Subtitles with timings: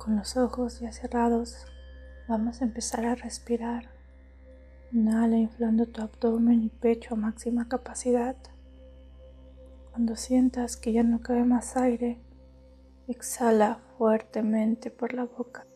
[0.00, 1.66] Con los ojos ya cerrados,
[2.26, 3.90] vamos a empezar a respirar.
[4.92, 8.34] Inhala inflando tu abdomen y pecho a máxima capacidad.
[9.90, 12.18] Cuando sientas que ya no cabe más aire,
[13.08, 15.66] exhala fuertemente por la boca.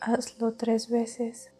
[0.00, 1.50] Hazlo tres veces.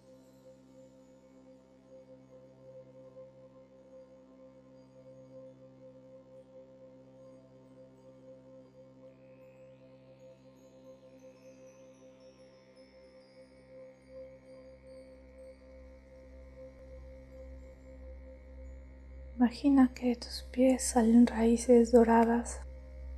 [19.51, 22.61] Imagina que de tus pies salen raíces doradas,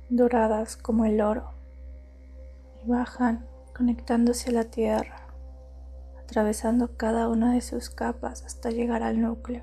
[0.09, 1.51] doradas como el oro,
[2.83, 3.45] y bajan
[3.77, 5.27] conectándose a la tierra,
[6.23, 9.61] atravesando cada una de sus capas hasta llegar al núcleo.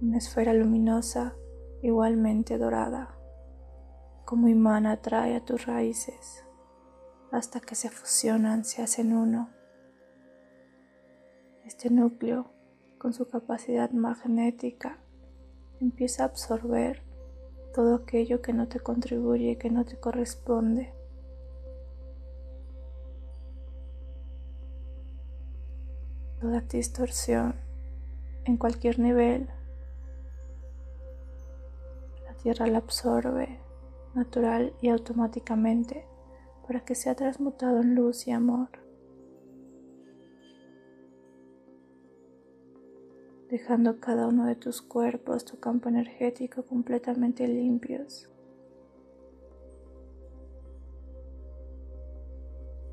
[0.00, 1.34] Una esfera luminosa
[1.82, 3.16] igualmente dorada,
[4.24, 6.44] como imán atrae a tus raíces
[7.32, 9.50] hasta que se fusionan, se hacen uno.
[11.64, 12.61] Este núcleo
[13.02, 14.96] con su capacidad magnética,
[15.80, 17.02] empieza a absorber
[17.74, 20.94] todo aquello que no te contribuye, que no te corresponde.
[26.40, 27.56] Toda distorsión
[28.44, 29.48] en cualquier nivel,
[32.24, 33.58] la Tierra la absorbe
[34.14, 36.06] natural y automáticamente
[36.68, 38.81] para que sea transmutado en luz y amor.
[43.52, 48.28] Dejando cada uno de tus cuerpos, tu campo energético completamente limpios.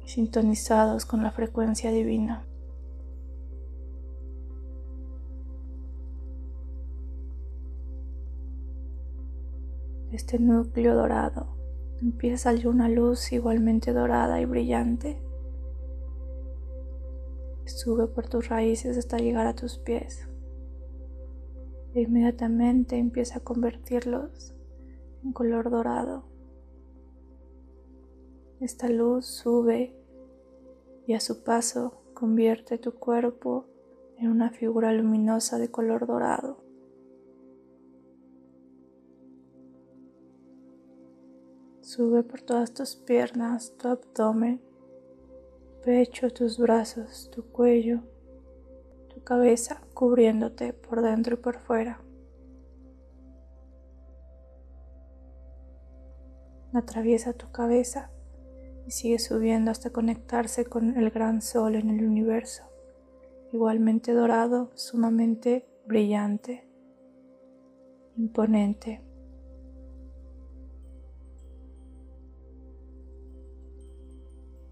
[0.05, 2.43] sintonizados con la frecuencia divina.
[10.11, 11.55] Este núcleo dorado
[12.01, 15.21] empieza a salir una luz igualmente dorada y brillante.
[17.65, 20.27] Sube por tus raíces hasta llegar a tus pies
[22.01, 24.53] inmediatamente empieza a convertirlos
[25.23, 26.25] en color dorado.
[28.59, 29.95] Esta luz sube
[31.07, 33.65] y a su paso convierte tu cuerpo
[34.17, 36.61] en una figura luminosa de color dorado.
[41.81, 44.61] Sube por todas tus piernas, tu abdomen,
[45.83, 48.03] pecho, tus brazos, tu cuello,
[49.29, 52.01] cabeza cubriéndote por dentro y por fuera.
[56.73, 58.09] Atraviesa tu cabeza
[58.87, 62.63] y sigue subiendo hasta conectarse con el gran sol en el universo,
[63.53, 66.67] igualmente dorado, sumamente brillante,
[68.17, 69.03] imponente.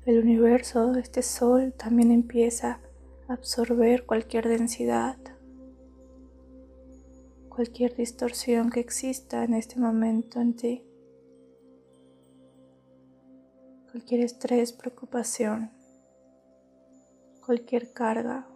[0.03, 2.81] El universo, este sol, también empieza
[3.28, 5.18] absorber cualquier densidad,
[7.50, 10.84] cualquier distorsión que exista en este momento en ti,
[13.92, 15.72] cualquier estrés, preocupación,
[17.46, 18.48] cualquier carga.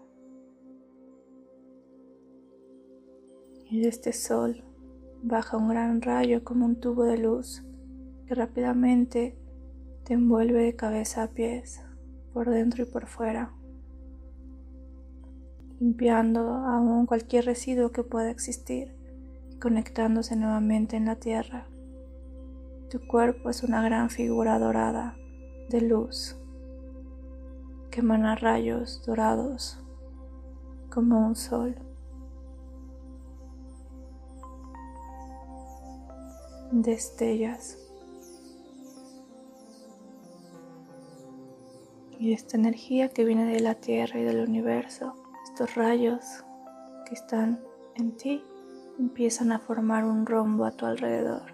[3.70, 4.64] Y de este sol
[5.22, 7.64] baja un gran rayo como un tubo de luz
[8.26, 9.38] que rápidamente
[10.04, 11.82] te envuelve de cabeza a pies,
[12.34, 13.54] por dentro y por fuera
[15.82, 18.94] limpiando aún cualquier residuo que pueda existir
[19.50, 21.68] y conectándose nuevamente en la tierra.
[22.92, 25.18] Tu cuerpo es una gran figura dorada
[25.70, 26.38] de luz
[27.90, 29.80] que emana rayos dorados
[30.92, 31.76] como un sol.
[36.72, 37.80] Destellas.
[42.20, 45.21] Y esta energía que viene de la tierra y del universo
[45.62, 46.44] estos rayos
[47.06, 47.60] que están
[47.94, 48.44] en ti
[48.98, 51.54] empiezan a formar un rombo a tu alrededor.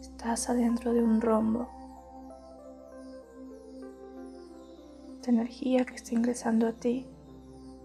[0.00, 1.68] Estás adentro de un rombo.
[5.16, 7.08] Esta energía que está ingresando a ti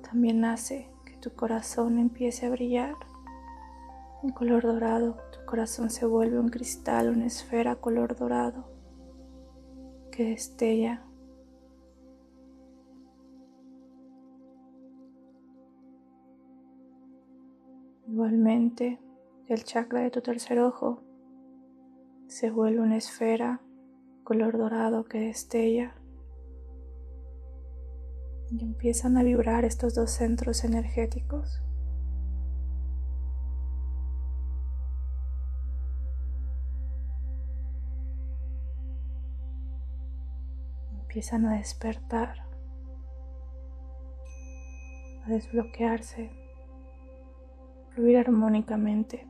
[0.03, 2.93] también hace que tu corazón empiece a brillar
[4.21, 5.17] en color dorado.
[5.31, 8.69] Tu corazón se vuelve un cristal, una esfera color dorado
[10.11, 11.03] que destella
[18.21, 18.99] Igualmente,
[19.47, 21.01] el chakra de tu tercer ojo
[22.27, 23.63] se vuelve una esfera
[24.23, 25.95] color dorado que destella
[28.51, 31.63] y empiezan a vibrar estos dos centros energéticos.
[40.91, 42.45] Empiezan a despertar,
[45.25, 46.40] a desbloquearse
[47.93, 49.27] fluir armónicamente.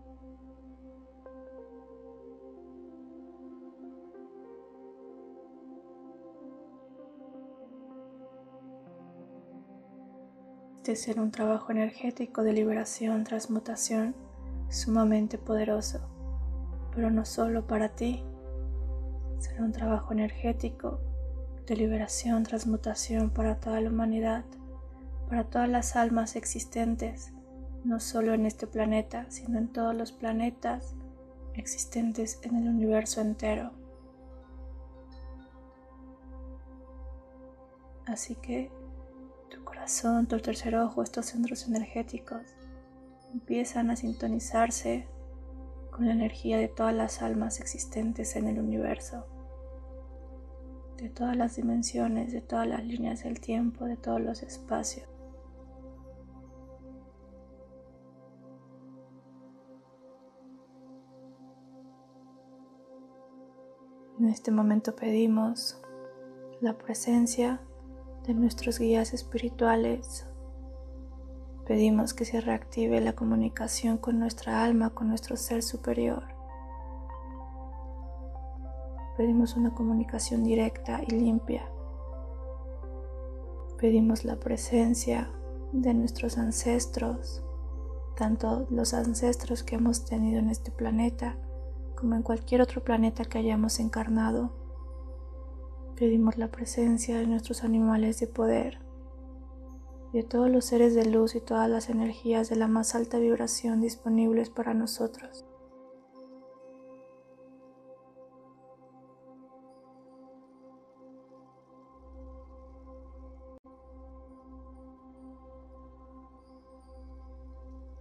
[10.81, 14.15] Este será un trabajo energético de liberación, transmutación
[14.69, 15.99] sumamente poderoso,
[16.95, 18.25] pero no solo para ti,
[19.37, 20.99] será un trabajo energético
[21.67, 24.43] de liberación, transmutación para toda la humanidad,
[25.29, 27.31] para todas las almas existentes,
[27.83, 30.95] no solo en este planeta, sino en todos los planetas
[31.53, 33.71] existentes en el universo entero.
[38.05, 38.71] Así que
[39.49, 42.41] tu corazón, tu tercer ojo, estos centros energéticos
[43.33, 45.07] empiezan a sintonizarse
[45.91, 49.25] con la energía de todas las almas existentes en el universo
[51.01, 55.07] de todas las dimensiones, de todas las líneas del tiempo, de todos los espacios.
[64.21, 65.81] En este momento pedimos
[66.59, 67.59] la presencia
[68.27, 70.27] de nuestros guías espirituales.
[71.65, 76.21] Pedimos que se reactive la comunicación con nuestra alma, con nuestro ser superior.
[79.17, 81.67] Pedimos una comunicación directa y limpia.
[83.79, 85.31] Pedimos la presencia
[85.71, 87.43] de nuestros ancestros,
[88.15, 91.39] tanto los ancestros que hemos tenido en este planeta
[92.01, 94.49] como en cualquier otro planeta que hayamos encarnado.
[95.95, 98.79] Pedimos la presencia de nuestros animales de poder,
[100.11, 103.81] de todos los seres de luz y todas las energías de la más alta vibración
[103.81, 105.45] disponibles para nosotros.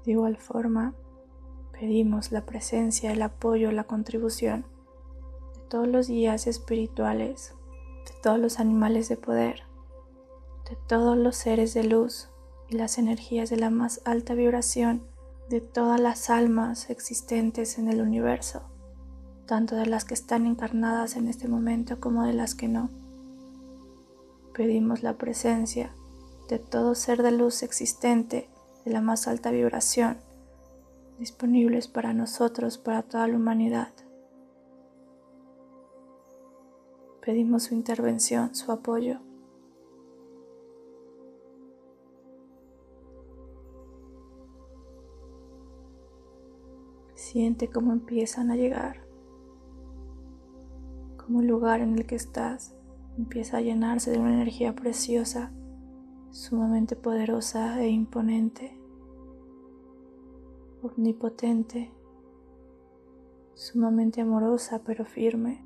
[0.07, 0.95] De igual forma,
[1.81, 4.67] pedimos la presencia, el apoyo, la contribución
[5.55, 7.55] de todos los guías espirituales,
[8.07, 9.63] de todos los animales de poder,
[10.69, 12.29] de todos los seres de luz
[12.69, 15.03] y las energías de la más alta vibración
[15.49, 18.61] de todas las almas existentes en el universo,
[19.47, 22.91] tanto de las que están encarnadas en este momento como de las que no.
[24.53, 25.95] Pedimos la presencia
[26.51, 28.51] de todo ser de luz existente
[28.85, 30.19] de la más alta vibración
[31.21, 33.93] disponibles para nosotros, para toda la humanidad.
[37.21, 39.21] Pedimos su intervención, su apoyo.
[47.15, 49.07] Siente cómo empiezan a llegar,
[51.19, 52.75] como el lugar en el que estás
[53.19, 55.53] empieza a llenarse de una energía preciosa
[56.31, 58.80] sumamente poderosa e imponente,
[60.83, 61.93] omnipotente,
[63.55, 65.65] sumamente amorosa pero firme.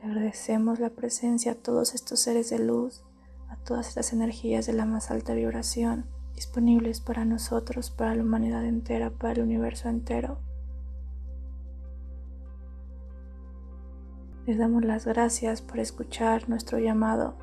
[0.00, 3.02] Le agradecemos la presencia a todos estos seres de luz,
[3.48, 8.64] a todas estas energías de la más alta vibración disponibles para nosotros, para la humanidad
[8.64, 10.38] entera, para el universo entero.
[14.46, 17.34] Les damos las gracias por escuchar nuestro llamado.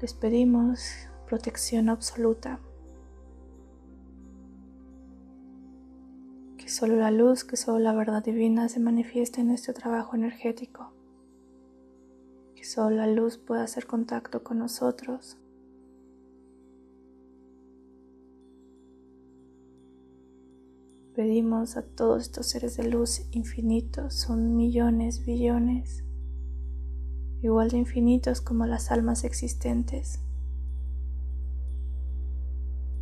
[0.00, 0.80] Les pedimos
[1.26, 2.60] protección absoluta.
[6.56, 10.92] Que solo la luz, que solo la verdad divina se manifieste en este trabajo energético.
[12.54, 15.38] Que solo la luz pueda hacer contacto con nosotros
[21.18, 26.04] pedimos a todos estos seres de luz infinitos, son millones, billones,
[27.42, 30.20] igual de infinitos como las almas existentes.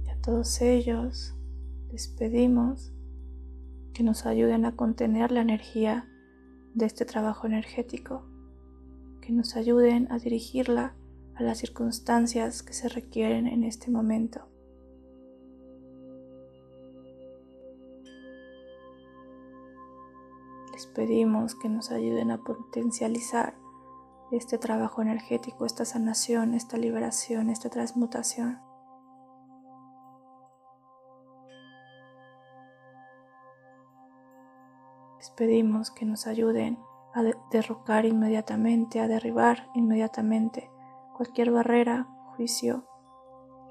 [0.05, 1.35] Y a todos ellos
[1.91, 2.93] les pedimos
[3.95, 6.09] que nos ayuden a contener la energía
[6.75, 8.27] de este trabajo energético,
[9.23, 10.95] que nos ayuden a dirigirla
[11.35, 14.47] a las circunstancias que se requieren en este momento.
[20.73, 23.55] Les pedimos que nos ayuden a potencializar
[24.31, 28.61] este trabajo energético, esta sanación, esta liberación, esta transmutación.
[35.19, 36.79] Les pedimos que nos ayuden
[37.15, 40.71] a derrocar inmediatamente, a derribar inmediatamente
[41.17, 42.07] cualquier barrera,
[42.37, 42.87] juicio,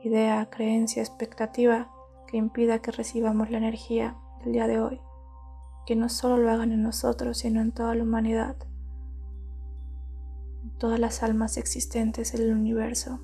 [0.03, 1.91] idea, creencia, expectativa
[2.27, 5.01] que impida que recibamos la energía del día de hoy.
[5.85, 8.55] Que no solo lo hagan en nosotros, sino en toda la humanidad,
[10.77, 13.19] todas las almas existentes en el universo.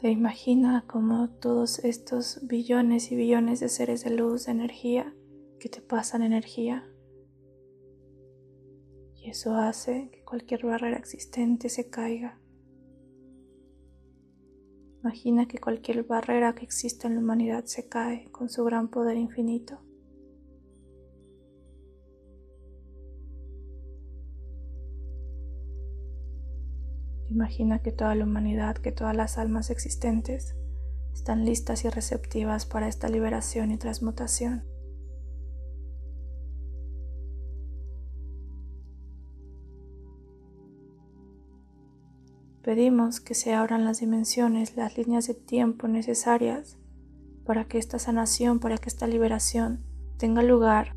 [0.00, 5.14] Se imagina como todos estos billones y billones de seres de luz, de energía,
[5.58, 6.86] que te pasan energía.
[9.14, 12.38] Y eso hace que cualquier barrera existente se caiga.
[15.00, 19.16] Imagina que cualquier barrera que exista en la humanidad se cae con su gran poder
[19.16, 19.85] infinito.
[27.36, 30.56] Imagina que toda la humanidad, que todas las almas existentes
[31.12, 34.64] están listas y receptivas para esta liberación y transmutación.
[42.62, 46.78] Pedimos que se abran las dimensiones, las líneas de tiempo necesarias
[47.44, 49.84] para que esta sanación, para que esta liberación
[50.16, 50.96] tenga lugar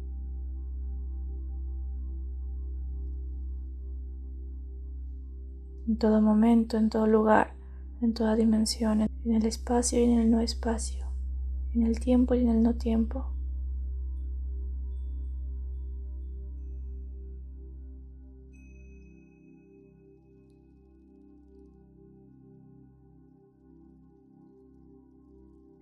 [5.99, 7.53] todo momento, en todo lugar,
[8.01, 11.05] en toda dimensión, en el espacio y en el no espacio,
[11.75, 13.33] en el tiempo y en el no tiempo.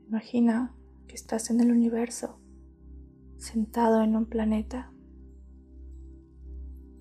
[0.08, 0.74] Imagina
[1.08, 2.40] que estás en el universo,
[3.38, 4.92] sentado en un planeta.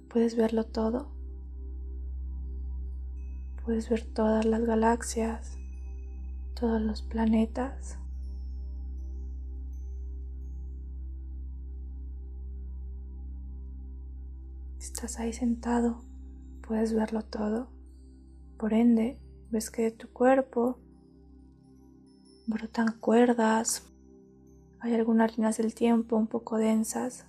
[0.08, 1.15] Puedes verlo todo.
[3.66, 5.58] Puedes ver todas las galaxias,
[6.54, 7.98] todos los planetas.
[14.78, 16.00] Estás ahí sentado,
[16.64, 17.66] puedes verlo todo.
[18.56, 19.18] Por ende,
[19.50, 20.78] ves que de tu cuerpo
[22.46, 23.82] brotan cuerdas,
[24.78, 27.26] hay algunas líneas del tiempo un poco densas.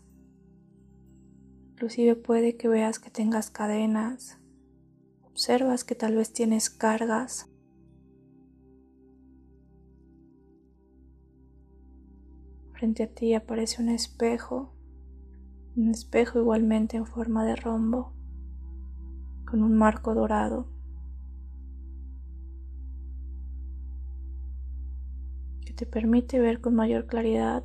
[1.72, 4.37] Inclusive puede que veas que tengas cadenas,
[5.38, 7.48] Observas que tal vez tienes cargas.
[12.72, 14.74] Frente a ti aparece un espejo,
[15.75, 18.15] un espejo igualmente en forma de rombo,
[19.46, 20.72] con un marco dorado.
[25.63, 27.63] que te permite ver con mayor claridad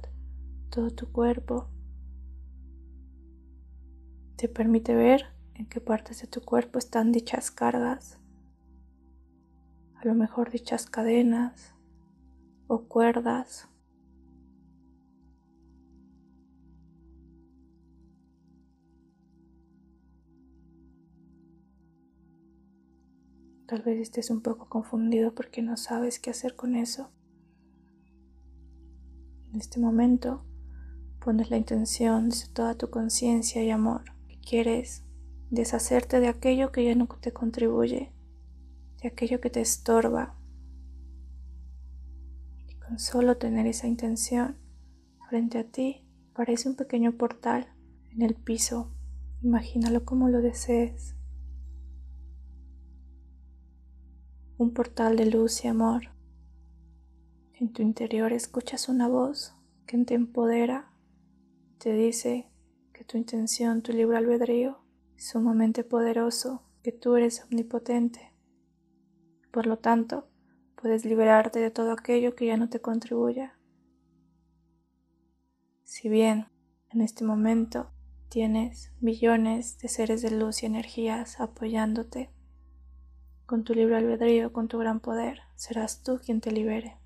[0.69, 1.71] todo tu cuerpo.
[4.37, 5.25] Te permite ver
[5.55, 8.19] en qué partes de tu cuerpo están dichas cargas,
[9.97, 11.75] a lo mejor dichas cadenas
[12.67, 13.69] o cuerdas.
[23.67, 27.11] Tal vez estés un poco confundido porque no sabes qué hacer con eso.
[29.51, 30.45] En este momento
[31.25, 35.05] pones la intención de toda tu conciencia y amor que quieres
[35.53, 38.11] deshacerte de aquello que ya no te contribuye,
[39.03, 40.35] de aquello que te estorba.
[42.67, 44.57] Y con solo tener esa intención
[45.29, 47.71] frente a ti, parece un pequeño portal
[48.13, 48.95] en el piso.
[49.43, 51.17] Imagínalo como lo desees.
[54.57, 56.05] Un portal de luz y amor.
[57.61, 59.55] En tu interior escuchas una voz
[59.87, 60.91] que te empodera,
[61.77, 62.51] te dice
[62.95, 64.82] que tu intención, tu libre albedrío
[65.23, 68.33] sumamente poderoso, que tú eres omnipotente.
[69.53, 70.29] Por lo tanto,
[70.75, 73.57] puedes liberarte de todo aquello que ya no te contribuya.
[75.85, 76.47] Si bien
[76.91, 77.91] en este momento
[78.29, 82.31] tienes millones de seres de luz y energías apoyándote,
[83.47, 87.02] con tu libre albedrío, con tu gran poder, serás tú quien te libere.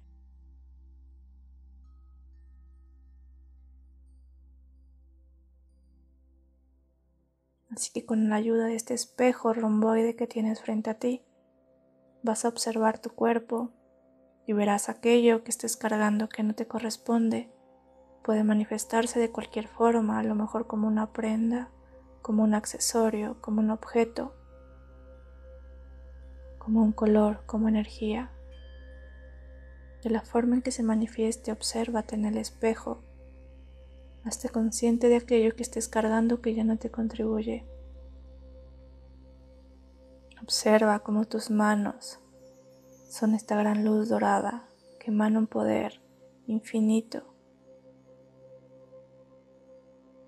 [7.76, 11.23] Así que con la ayuda de este espejo romboide que tienes frente a ti,
[12.23, 13.71] vas a observar tu cuerpo
[14.47, 17.52] y verás aquello que estés cargando que no te corresponde.
[18.25, 21.71] Puede manifestarse de cualquier forma, a lo mejor como una prenda,
[22.23, 24.35] como un accesorio, como un objeto,
[26.59, 28.33] como un color, como energía.
[30.02, 33.02] De la forma en que se manifieste, obsérvate en el espejo
[34.26, 37.64] Hazte consciente de aquello que estés cargando que ya no te contribuye.
[40.42, 42.18] Observa cómo tus manos
[43.09, 44.68] son esta gran luz dorada
[44.99, 46.00] que emana un poder
[46.49, 47.23] infinito.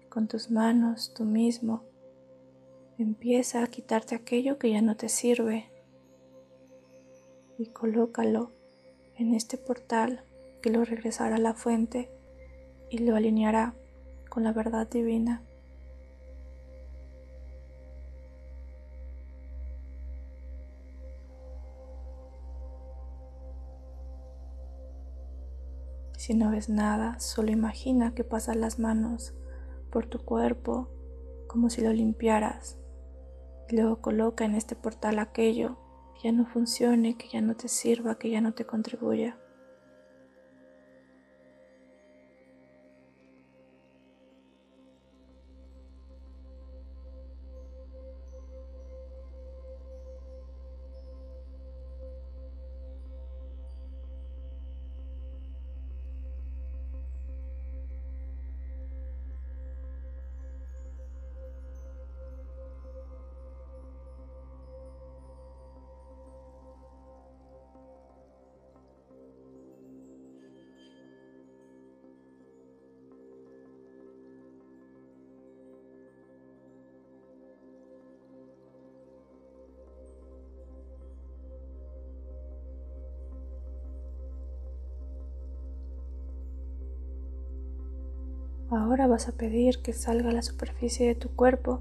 [0.09, 1.83] Con tus manos tú mismo
[2.99, 5.73] empieza a quitarte aquello que ya no te sirve
[7.59, 8.52] y colócalo
[9.17, 10.23] en este portal
[10.62, 12.12] que lo regresará a la fuente
[12.90, 13.75] y lo alineará
[14.38, 15.42] con la verdad divina.
[26.16, 29.35] Si no ves nada, solo imagina que pasas las manos
[29.90, 30.88] por tu cuerpo
[31.49, 32.78] como si lo limpiaras.
[33.68, 35.78] Y luego coloca en este portal aquello
[36.14, 39.37] que ya no funcione, que ya no te sirva, que ya no te contribuya.
[89.19, 91.81] Vas a pedir que salga a la superficie de tu cuerpo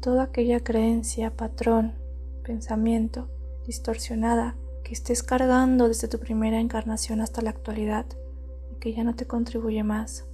[0.00, 1.94] toda aquella creencia, patrón,
[2.44, 3.28] pensamiento
[3.66, 8.06] distorsionada que estés cargando desde tu primera encarnación hasta la actualidad
[8.70, 10.24] y que ya no te contribuye más.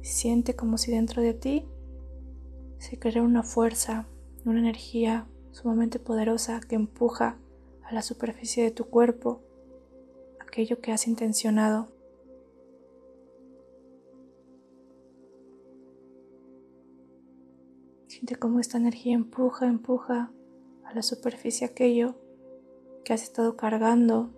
[0.00, 1.66] Siente como si dentro de ti
[2.78, 4.06] se crea una fuerza,
[4.44, 7.36] una energía sumamente poderosa que empuja
[7.82, 9.42] a la superficie de tu cuerpo
[10.38, 11.88] aquello que has intencionado
[18.24, 20.32] Siente cómo esta energía empuja, empuja
[20.82, 22.14] a la superficie aquello
[23.04, 24.30] que has estado cargando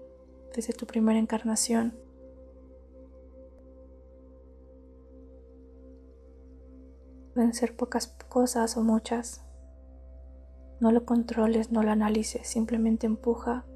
[0.56, 1.96] desde tu primera encarnación.
[7.32, 9.44] Pueden ser pocas cosas o muchas.
[10.80, 13.66] No lo controles, no lo analices, simplemente empuja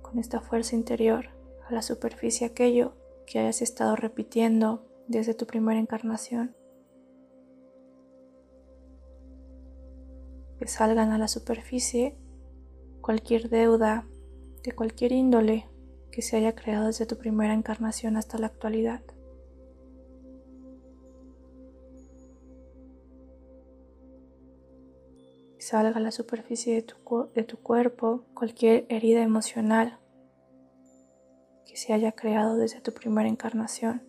[0.00, 1.26] con esta fuerza interior
[1.68, 2.94] a la superficie aquello
[3.26, 6.56] que hayas estado repitiendo desde tu primera encarnación.
[10.62, 12.14] Que salgan a la superficie
[13.00, 14.06] cualquier deuda
[14.62, 15.68] de cualquier índole
[16.12, 19.02] que se haya creado desde tu primera encarnación hasta la actualidad.
[25.58, 26.96] salga a la superficie de tu,
[27.34, 29.98] de tu cuerpo cualquier herida emocional
[31.66, 34.02] que se haya creado desde tu primera encarnación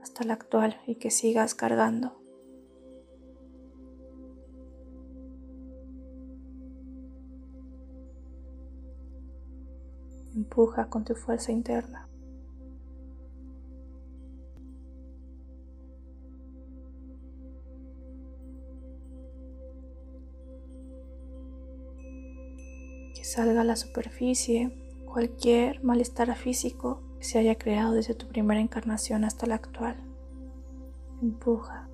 [0.00, 2.27] hasta la actual y que sigas cargando.
[10.48, 12.08] Empuja con tu fuerza interna.
[23.14, 24.72] Que salga a la superficie
[25.04, 30.02] cualquier malestar físico que se haya creado desde tu primera encarnación hasta la actual.
[31.20, 31.87] Empuja.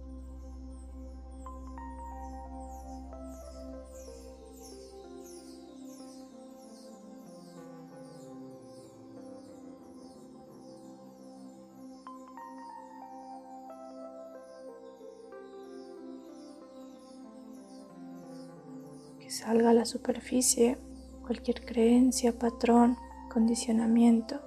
[19.35, 20.79] Salga a la superficie
[21.23, 22.97] cualquier creencia, patrón,
[23.33, 24.41] condicionamiento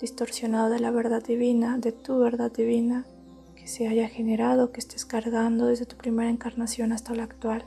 [0.00, 3.06] distorsionado de la verdad divina, de tu verdad divina,
[3.54, 7.64] que se haya generado, que estés cargando desde tu primera encarnación hasta la actual.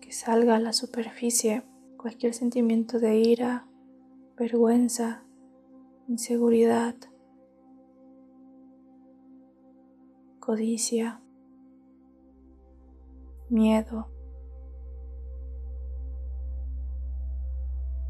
[0.00, 1.62] Que salga a la superficie
[1.96, 3.66] cualquier sentimiento de ira,
[4.36, 5.24] vergüenza,
[6.10, 6.96] inseguridad,
[10.40, 11.20] codicia,
[13.48, 14.08] miedo,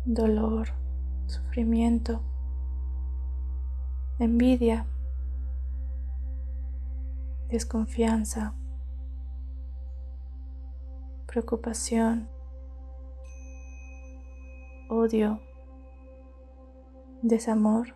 [0.06, 0.68] dolor,
[1.26, 2.22] sufrimiento,
[4.18, 4.86] envidia,
[7.50, 8.54] desconfianza,
[11.26, 12.30] preocupación,
[14.88, 15.42] odio,
[17.22, 17.94] desamor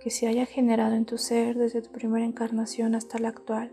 [0.00, 3.72] que se haya generado en tu ser desde tu primera encarnación hasta la actual.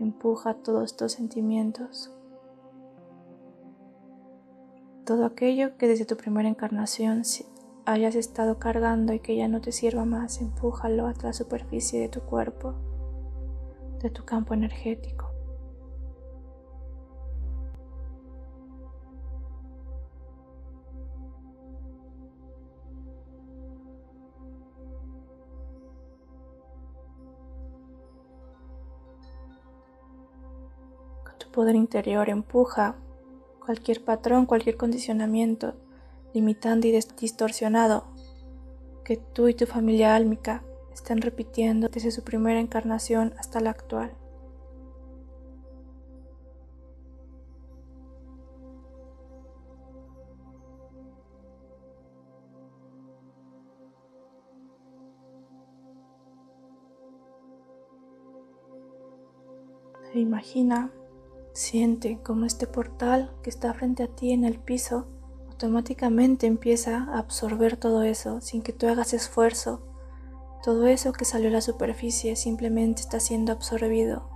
[0.00, 2.10] Empuja todos estos sentimientos.
[5.04, 7.22] Todo aquello que desde tu primera encarnación
[7.84, 12.08] hayas estado cargando y que ya no te sirva más, empújalo a la superficie de
[12.08, 12.74] tu cuerpo,
[14.00, 15.31] de tu campo energético.
[31.52, 32.96] Poder interior empuja
[33.64, 35.74] cualquier patrón, cualquier condicionamiento
[36.34, 38.04] limitante y distorsionado
[39.04, 44.12] que tú y tu familia álmica están repitiendo desde su primera encarnación hasta la actual.
[60.14, 60.90] E imagina,
[61.52, 65.06] siente como este portal que está frente a ti en el piso
[65.62, 69.80] automáticamente empieza a absorber todo eso sin que tú hagas esfuerzo.
[70.64, 74.28] Todo eso que salió a la superficie simplemente está siendo absorbido.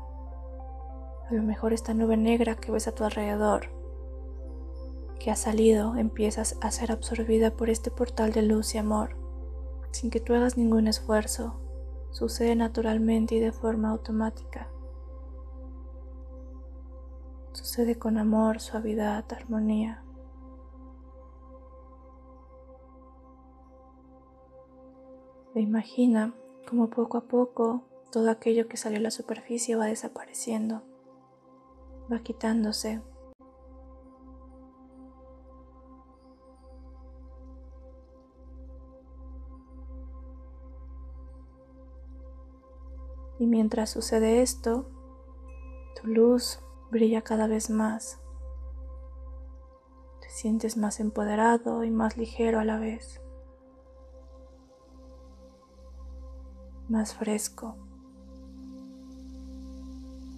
[1.29, 3.71] A lo mejor esta nube negra que ves a tu alrededor,
[5.19, 9.17] que ha salido, empiezas a ser absorbida por este portal de luz y amor,
[9.91, 11.59] sin que tú hagas ningún esfuerzo.
[12.13, 14.69] Sucede naturalmente y de forma automática.
[17.77, 20.03] Sucede con amor, suavidad, armonía.
[25.55, 26.33] Imagina
[26.67, 30.85] como poco a poco todo aquello que salió a la superficie va desapareciendo,
[32.11, 33.03] va quitándose.
[43.39, 44.89] Y mientras sucede esto,
[46.01, 48.21] tu luz brilla cada vez más.
[50.21, 53.21] Te sientes más empoderado y más ligero a la vez.
[56.89, 57.77] Más fresco.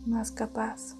[0.07, 0.98] Más capaz.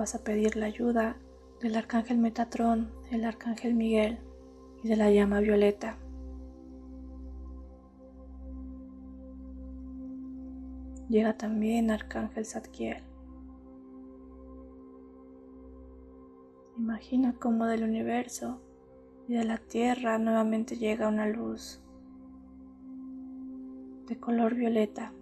[0.00, 1.18] Vas a pedir la ayuda
[1.60, 4.18] del arcángel Metatrón, el arcángel Miguel
[4.82, 5.98] y de la llama violeta.
[11.10, 13.02] Llega también arcángel Zadkiel.
[16.78, 18.62] Imagina cómo del universo
[19.28, 21.82] y de la tierra nuevamente llega una luz
[24.06, 25.12] de color violeta.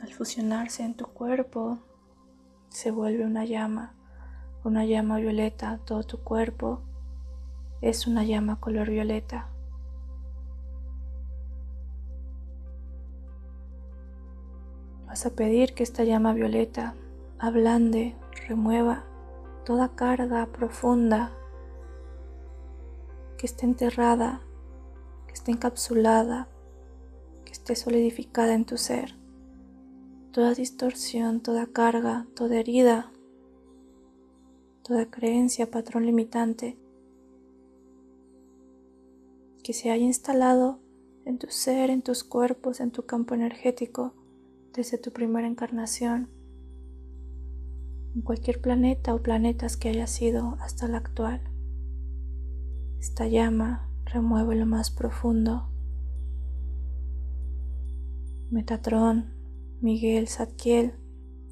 [0.00, 1.78] Al fusionarse en tu cuerpo,
[2.68, 3.94] se vuelve una llama,
[4.66, 6.80] una llama violeta, todo tu cuerpo
[7.80, 9.48] es una llama color violeta.
[15.06, 16.94] Vas a pedir que esta llama violeta
[17.38, 18.16] ablande,
[18.48, 19.04] remueva
[19.64, 21.32] toda carga profunda
[23.38, 24.40] que esté enterrada,
[25.26, 26.48] que esté encapsulada,
[27.44, 29.16] que esté solidificada en tu ser
[30.36, 33.10] toda distorsión, toda carga, toda herida,
[34.86, 36.78] toda creencia, patrón limitante
[39.64, 40.78] que se haya instalado
[41.24, 44.14] en tu ser, en tus cuerpos, en tu campo energético
[44.72, 46.28] desde tu primera encarnación,
[48.14, 51.40] en cualquier planeta o planetas que haya sido hasta la actual.
[53.00, 55.68] Esta llama remueve lo más profundo.
[58.50, 59.34] Metatrón,
[59.80, 60.94] Miguel, Zadkiel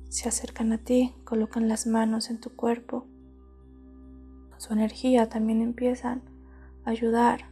[0.09, 3.09] se acercan a ti, colocan las manos en tu cuerpo.
[4.59, 6.23] Su energía también empiezan
[6.85, 7.47] a ayudar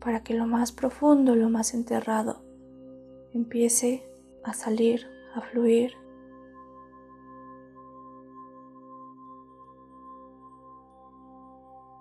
[0.00, 2.42] para que lo más profundo, lo más enterrado,
[3.32, 4.06] empiece
[4.44, 5.92] a salir, a fluir.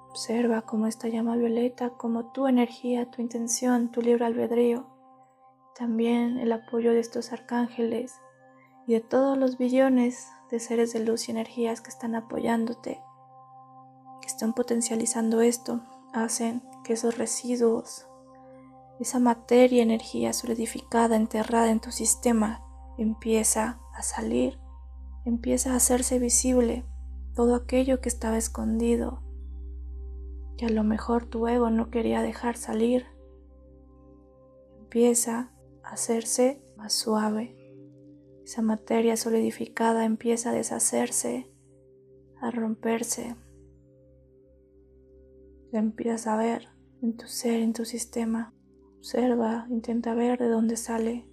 [0.10, 4.86] Observa cómo esta llama violeta, como tu energía, tu intención, tu libre albedrío,
[5.76, 8.14] también el apoyo de estos arcángeles
[8.86, 13.02] y de todos los billones de seres de luz y energías que están apoyándote,
[14.24, 15.82] que están potencializando esto,
[16.14, 18.08] hacen que esos residuos,
[19.02, 22.64] esa materia, energía solidificada, enterrada en tu sistema,
[22.98, 24.60] empieza a salir,
[25.26, 26.86] empieza a hacerse visible
[27.36, 29.22] todo aquello que estaba escondido,
[30.58, 33.06] que a lo mejor tu ego no quería dejar salir,
[34.80, 35.52] empieza
[35.84, 37.58] hacerse más suave.
[38.46, 41.52] Esa materia solidificada empieza a deshacerse,
[42.40, 43.36] a romperse.
[45.74, 46.68] La empiezas a ver
[47.02, 48.54] en tu ser, en tu sistema.
[49.00, 51.28] Observa, intenta ver de dónde sale,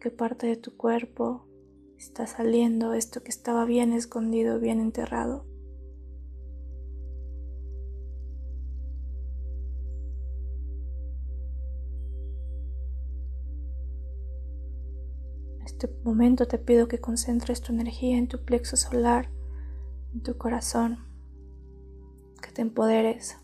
[0.00, 1.44] qué parte de tu cuerpo
[1.98, 5.44] está saliendo esto que estaba bien escondido, bien enterrado.
[15.64, 19.32] este momento te pido que concentres tu energía en tu plexo solar,
[20.14, 21.11] en tu corazón,
[22.52, 23.38] que te empoderes,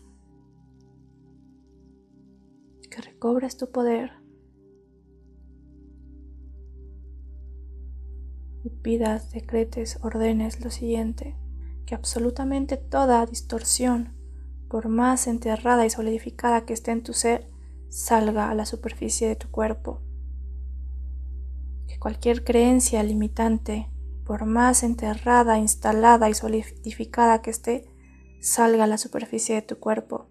[2.91, 4.11] que recobres tu poder.
[8.63, 11.35] Y pidas, decretes, ordenes lo siguiente,
[11.87, 14.13] que absolutamente toda distorsión,
[14.69, 17.47] por más enterrada y solidificada que esté en tu ser,
[17.89, 20.01] salga a la superficie de tu cuerpo.
[21.99, 23.89] Cualquier creencia limitante,
[24.23, 27.88] por más enterrada, instalada y solidificada que esté,
[28.39, 30.27] salga a la superficie de tu cuerpo.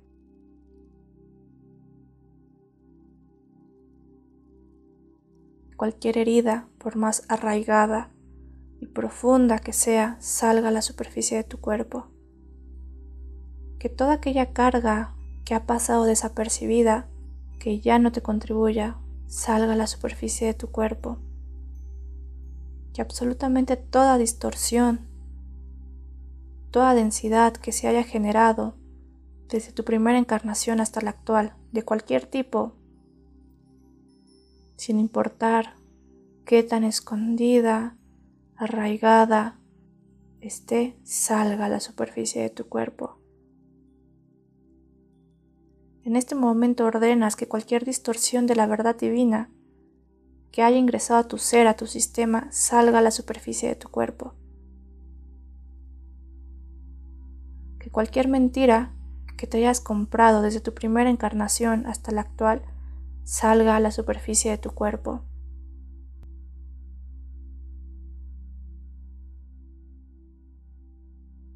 [5.77, 8.11] Cualquier herida, por más arraigada
[8.81, 12.07] y profunda que sea, salga a la superficie de tu cuerpo.
[13.79, 17.09] Que toda aquella carga que ha pasado desapercibida,
[17.61, 21.19] que ya no te contribuya, salga a la superficie de tu cuerpo
[22.99, 25.08] que absolutamente toda distorsión,
[26.71, 28.77] toda densidad que se haya generado
[29.49, 32.75] desde tu primera encarnación hasta la actual, de cualquier tipo,
[34.77, 35.75] sin importar
[36.45, 37.97] qué tan escondida,
[38.57, 39.59] arraigada
[40.41, 43.19] esté, salga a la superficie de tu cuerpo.
[46.05, 49.51] En este momento ordenas que cualquier distorsión de la verdad divina
[50.53, 53.91] que haya ingresado a tu ser, a tu sistema, salga a la superficie de tu
[53.91, 54.35] cuerpo.
[57.79, 58.93] Que cualquier mentira
[59.37, 62.63] que te hayas comprado desde tu primera encarnación hasta la actual
[63.25, 65.23] salga a la superficie de tu cuerpo.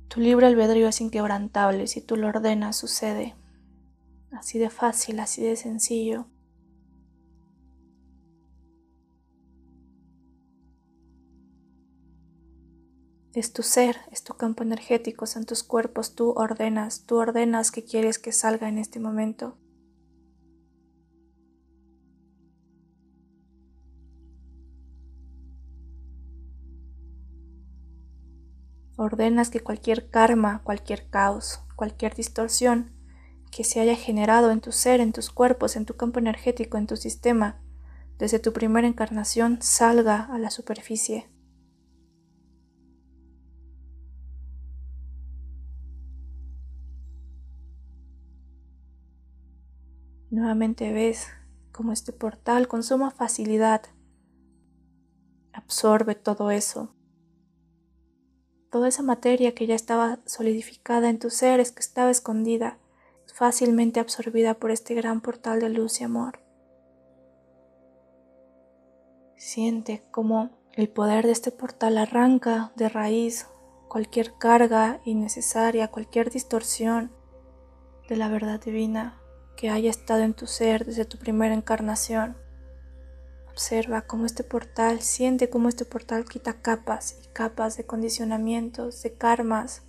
[0.08, 3.34] Tu libre albedrío es inquebrantable, si tú lo ordenas sucede.
[4.30, 6.26] Así de fácil, así de sencillo.
[13.42, 17.84] Es tu ser, es tu campo energético, son tus cuerpos, tú ordenas, tú ordenas que
[17.84, 19.58] quieres que salga en este momento.
[28.96, 32.92] Ordenas que cualquier karma, cualquier caos, cualquier distorsión
[33.50, 36.86] que se haya generado en tu ser, en tus cuerpos, en tu campo energético, en
[36.86, 37.60] tu sistema,
[38.18, 41.31] desde tu primera encarnación, salga a la superficie.
[50.32, 51.28] Nuevamente ves
[51.72, 53.82] cómo este portal con suma facilidad
[55.52, 56.94] absorbe todo eso.
[58.70, 62.78] Toda esa materia que ya estaba solidificada en tus seres, que estaba escondida,
[63.34, 66.40] fácilmente absorbida por este gran portal de luz y amor.
[69.36, 73.48] Siente cómo el poder de este portal arranca de raíz
[73.86, 77.12] cualquier carga innecesaria, cualquier distorsión
[78.08, 79.21] de la verdad divina
[79.62, 82.36] que haya estado en tu ser desde tu primera encarnación.
[83.48, 89.14] Observa cómo este portal, siente cómo este portal quita capas y capas de condicionamientos, de
[89.14, 89.82] karmas,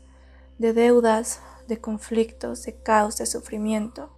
[0.59, 4.15] de deudas, de conflictos, de caos, de sufrimiento.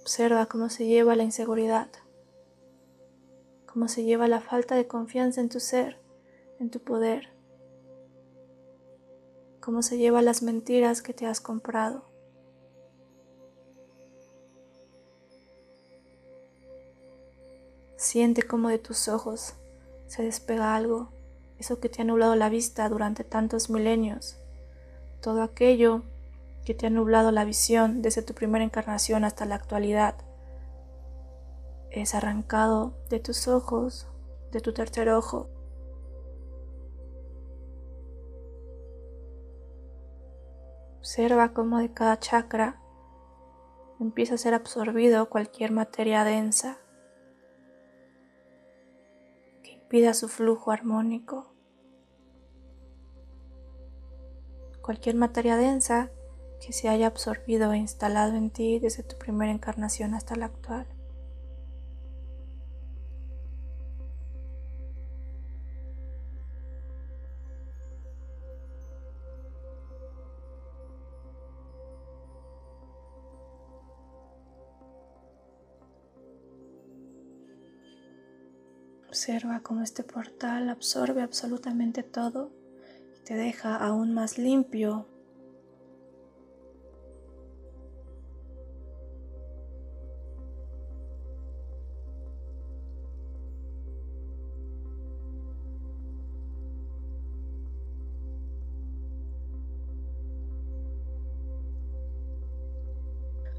[0.00, 1.88] Observa cómo se lleva la inseguridad,
[3.72, 6.00] cómo se lleva la falta de confianza en tu ser,
[6.58, 7.37] en tu poder
[9.60, 12.04] cómo se lleva las mentiras que te has comprado.
[17.96, 19.54] Siente cómo de tus ojos
[20.06, 21.10] se despega algo,
[21.58, 24.38] eso que te ha nublado la vista durante tantos milenios,
[25.20, 26.02] todo aquello
[26.64, 30.14] que te ha nublado la visión desde tu primera encarnación hasta la actualidad,
[31.90, 34.06] es arrancado de tus ojos,
[34.52, 35.48] de tu tercer ojo,
[40.98, 42.80] Observa cómo de cada chakra
[44.00, 46.78] empieza a ser absorbido cualquier materia densa
[49.62, 51.52] que impida su flujo armónico.
[54.82, 56.10] Cualquier materia densa
[56.60, 60.97] que se haya absorbido e instalado en ti desde tu primera encarnación hasta la actual.
[79.28, 82.50] Observa cómo este portal absorbe absolutamente todo
[83.20, 85.06] y te deja aún más limpio.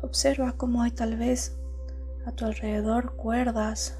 [0.02, 1.56] Observa cómo hay tal vez
[2.26, 4.00] a tu alrededor cuerdas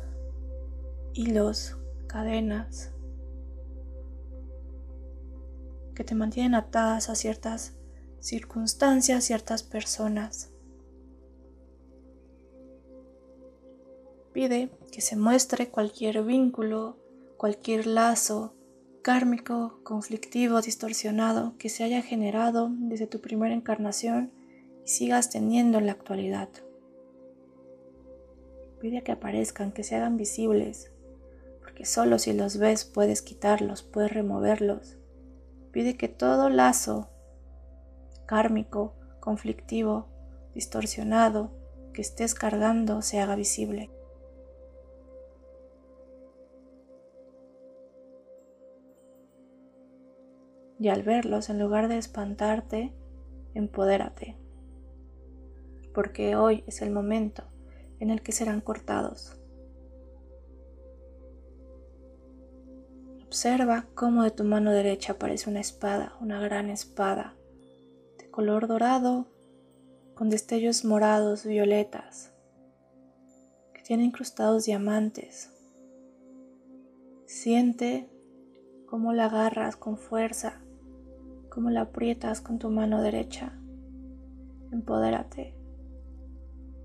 [1.14, 2.92] hilos, cadenas
[5.96, 7.74] que te mantienen atadas a ciertas
[8.22, 10.50] circunstancias, ciertas personas.
[14.32, 16.98] Pide que se muestre cualquier vínculo,
[17.36, 18.54] cualquier lazo
[19.02, 24.32] kármico, conflictivo, distorsionado que se haya generado desde tu primera encarnación
[24.86, 26.50] y sigas teniendo en la actualidad.
[28.80, 30.92] Pide que aparezcan, que se hagan visibles,
[31.80, 34.98] porque solo si los ves puedes quitarlos, puedes removerlos.
[35.72, 37.10] Pide que todo lazo
[38.26, 40.10] kármico, conflictivo,
[40.54, 41.54] distorsionado
[41.94, 43.90] que estés cargando se haga visible.
[50.82, 52.94] y al verlos, en lugar de espantarte,
[53.54, 54.38] empodérate,
[55.94, 57.44] porque hoy es el momento
[58.00, 59.39] en el que serán cortados.
[63.30, 67.36] Observa cómo de tu mano derecha aparece una espada, una gran espada,
[68.18, 69.28] de color dorado,
[70.16, 72.34] con destellos morados, violetas,
[73.74, 75.52] que tiene incrustados diamantes.
[77.28, 78.10] Siente
[78.88, 80.62] cómo la agarras con fuerza
[81.50, 83.54] cómo la aprietas con tu mano derecha.
[84.72, 85.56] Empodérate,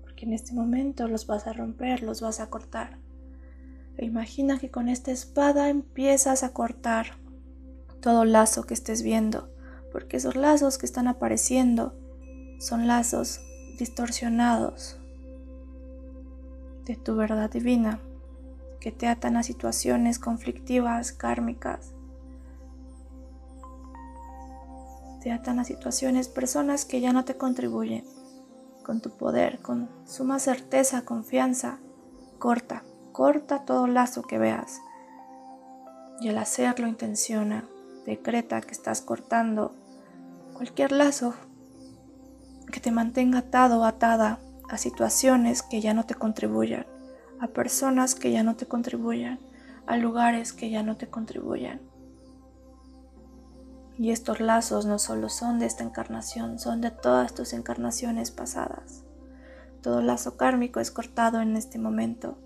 [0.01, 2.99] porque en este momento los vas a romper, los vas a cortar.
[3.97, 7.17] Imagina que con esta espada empiezas a cortar
[8.01, 9.49] todo lazo que estés viendo,
[9.91, 11.93] porque esos lazos que están apareciendo
[12.59, 13.39] son lazos
[13.79, 14.97] distorsionados
[16.85, 17.99] de tu verdad divina,
[18.79, 21.95] que te atan a situaciones conflictivas, kármicas,
[25.25, 28.05] te atan a situaciones, personas que ya no te contribuyen.
[28.85, 31.79] Con tu poder, con suma certeza, confianza,
[32.37, 32.83] corta,
[33.15, 34.81] corta todo lazo que veas.
[36.19, 37.63] Y al hacerlo intenciona,
[38.05, 39.73] decreta que estás cortando
[40.53, 41.33] cualquier lazo
[42.73, 46.87] que te mantenga atado o atada a situaciones que ya no te contribuyan,
[47.39, 49.39] a personas que ya no te contribuyan,
[49.87, 51.79] a lugares que ya no te contribuyan.
[53.97, 59.05] Y estos lazos no solo son de esta encarnación, son de todas tus encarnaciones pasadas.
[59.81, 62.37] Todo lazo kármico es cortado en este momento.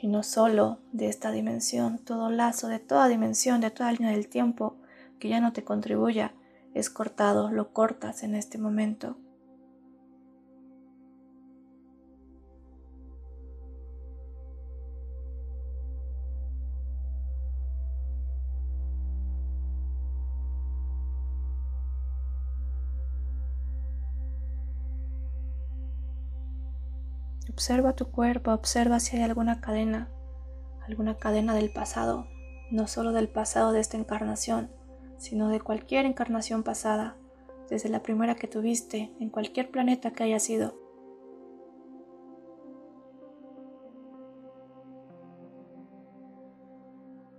[0.00, 4.28] Y no solo de esta dimensión, todo lazo de toda dimensión, de toda línea del
[4.28, 4.76] tiempo
[5.18, 6.32] que ya no te contribuya,
[6.72, 9.16] es cortado, lo cortas en este momento.
[27.50, 30.08] Observa tu cuerpo, observa si hay alguna cadena,
[30.86, 32.26] alguna cadena del pasado,
[32.70, 34.70] no solo del pasado de esta encarnación,
[35.16, 37.16] sino de cualquier encarnación pasada,
[37.68, 40.74] desde la primera que tuviste, en cualquier planeta que haya sido.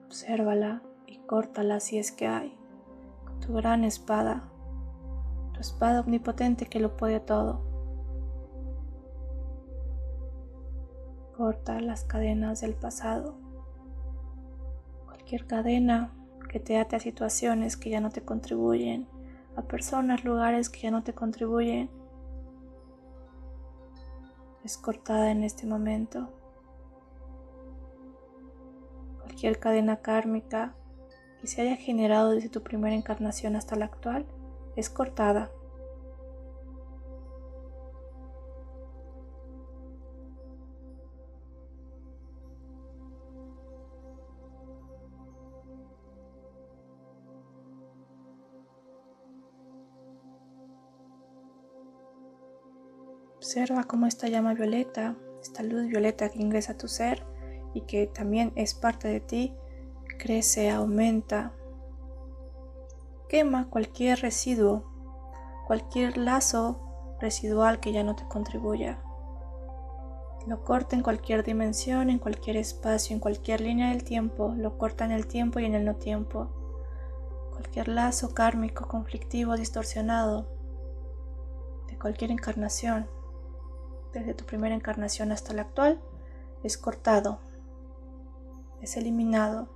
[0.06, 2.58] Obsérvala y córtala si es que hay,
[3.26, 4.50] con tu gran espada,
[5.54, 7.69] tu espada omnipotente que lo puede todo.
[11.40, 13.38] Corta las cadenas del pasado.
[15.06, 16.12] Cualquier cadena
[16.50, 19.08] que te ate a situaciones que ya no te contribuyen,
[19.56, 21.90] a personas, lugares que ya no te contribuyen,
[24.66, 26.28] es cortada en este momento.
[29.20, 30.76] Cualquier cadena kármica
[31.40, 34.26] que se haya generado desde tu primera encarnación hasta la actual
[34.76, 35.50] es cortada.
[53.50, 57.26] Observa cómo esta llama violeta, esta luz violeta que ingresa a tu ser
[57.74, 59.56] y que también es parte de ti,
[60.20, 61.54] crece, aumenta,
[63.28, 64.84] quema cualquier residuo,
[65.66, 69.02] cualquier lazo residual que ya no te contribuya.
[70.46, 75.06] Lo corta en cualquier dimensión, en cualquier espacio, en cualquier línea del tiempo, lo corta
[75.06, 76.52] en el tiempo y en el no tiempo.
[77.50, 80.48] Cualquier lazo kármico, conflictivo, distorsionado,
[81.88, 83.10] de cualquier encarnación,
[84.14, 86.00] desde tu primera encarnación hasta la actual,
[86.64, 87.40] es cortado,
[88.82, 89.70] es eliminado,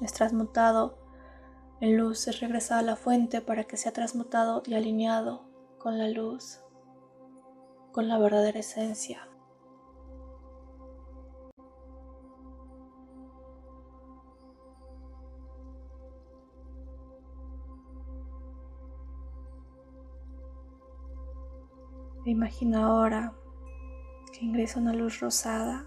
[0.00, 0.98] es transmutado
[1.80, 5.44] en luz, es regresado a la fuente para que sea transmutado y alineado
[5.78, 6.60] con la luz,
[7.92, 9.28] con la verdadera esencia.
[22.28, 23.32] Imagina ahora
[24.32, 25.86] que ingresa una luz rosada.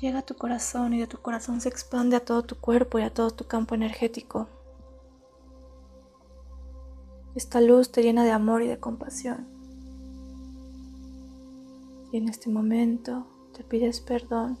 [0.00, 3.02] Llega a tu corazón y de tu corazón se expande a todo tu cuerpo y
[3.02, 4.46] a todo tu campo energético.
[7.34, 9.48] Esta luz te llena de amor y de compasión.
[12.12, 14.58] Y en este momento te pides perdón.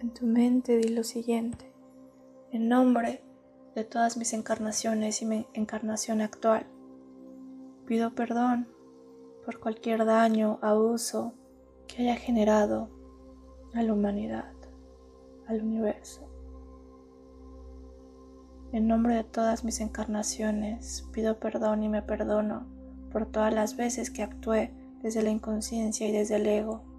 [0.00, 1.72] En tu mente di lo siguiente.
[2.50, 3.22] En nombre
[3.74, 6.66] de todas mis encarnaciones y mi encarnación actual.
[7.86, 8.68] Pido perdón
[9.44, 11.34] por cualquier daño, abuso
[11.88, 12.90] que haya generado
[13.74, 14.52] a la humanidad,
[15.46, 16.28] al universo.
[18.72, 22.66] En nombre de todas mis encarnaciones, pido perdón y me perdono
[23.10, 26.91] por todas las veces que actué desde la inconsciencia y desde el ego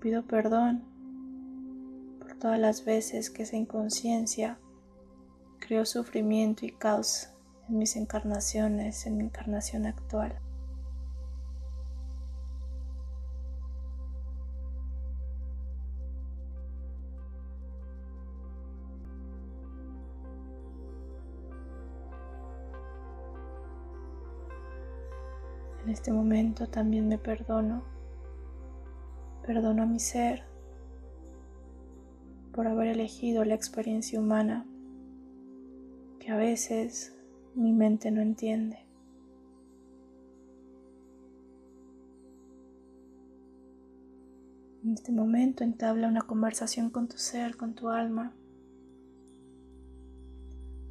[0.00, 0.82] pido perdón
[2.20, 4.58] por todas las veces que esa inconsciencia
[5.58, 7.28] creó sufrimiento y caos
[7.68, 10.38] en mis encarnaciones, en mi encarnación actual.
[25.84, 27.99] En este momento también me perdono
[29.52, 30.44] Perdono a mi ser
[32.52, 34.64] por haber elegido la experiencia humana
[36.20, 37.16] que a veces
[37.56, 38.78] mi mente no entiende.
[44.84, 48.32] En este momento entabla una conversación con tu ser, con tu alma.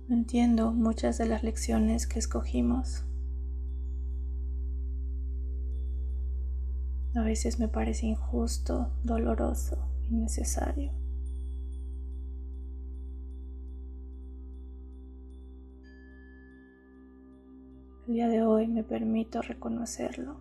[0.10, 3.06] No entiendo muchas de las lecciones que escogimos.
[7.20, 9.78] A veces me parece injusto, doloroso,
[10.10, 10.94] innecesario.
[18.08, 20.38] El día de hoy me permito reconocerlo.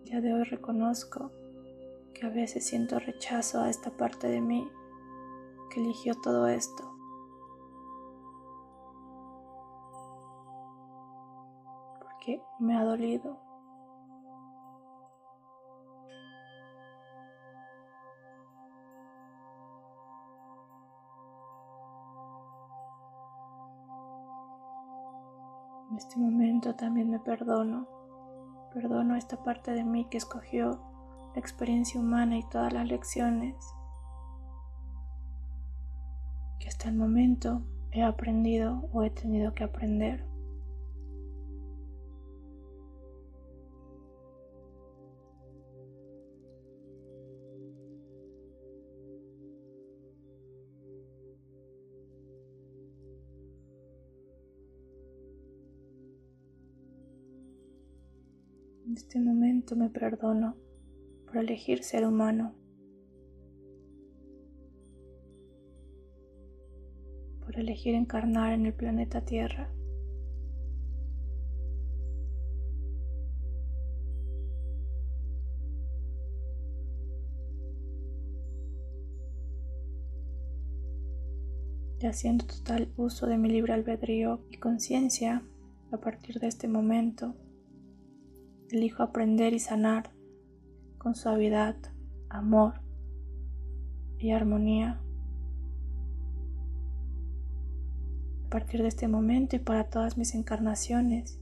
[0.00, 1.30] El día de hoy reconozco
[2.12, 4.68] que a veces siento rechazo a esta parte de mí
[5.72, 6.89] que eligió todo esto.
[12.20, 13.38] Que me ha dolido.
[25.90, 27.88] En este momento también me perdono.
[28.72, 30.80] Perdono esta parte de mí que escogió
[31.34, 33.56] la experiencia humana y todas las lecciones
[36.60, 40.29] que hasta el momento he aprendido o he tenido que aprender.
[59.00, 60.56] Este momento me perdono
[61.24, 62.54] por elegir ser humano,
[67.40, 69.72] por elegir encarnar en el planeta Tierra.
[82.02, 85.42] y haciendo total uso de mi libre albedrío y conciencia
[85.90, 87.34] a partir de este momento
[88.72, 90.10] elijo aprender y sanar
[90.98, 91.76] con suavidad,
[92.28, 92.80] amor
[94.18, 95.00] y armonía.
[98.46, 101.40] A partir de este momento y para todas mis encarnaciones,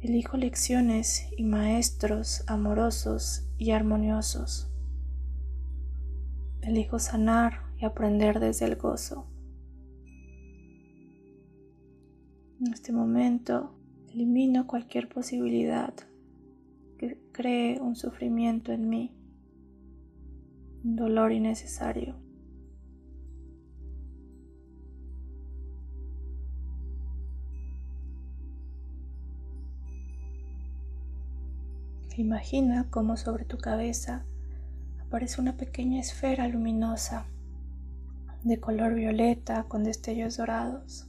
[0.00, 4.72] elijo lecciones y maestros amorosos y armoniosos.
[6.62, 9.26] Elijo sanar y aprender desde el gozo.
[12.58, 13.75] En este momento
[14.16, 15.92] Elimino cualquier posibilidad
[16.96, 19.14] que cree un sufrimiento en mí,
[20.82, 22.16] un dolor innecesario.
[32.16, 34.24] Imagina cómo sobre tu cabeza
[34.98, 37.26] aparece una pequeña esfera luminosa
[38.44, 41.05] de color violeta con destellos dorados.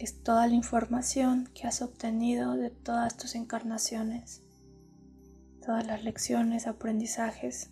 [0.00, 4.42] Es toda la información que has obtenido de todas tus encarnaciones,
[5.62, 7.70] todas las lecciones, aprendizajes,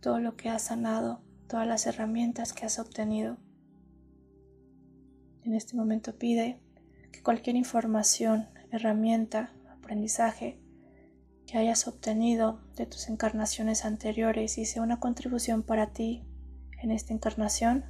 [0.00, 3.38] todo lo que has sanado, todas las herramientas que has obtenido.
[5.44, 6.60] En este momento pide
[7.10, 10.60] que cualquier información, herramienta, aprendizaje
[11.46, 16.22] que hayas obtenido de tus encarnaciones anteriores y sea una contribución para ti
[16.82, 17.86] en esta encarnación,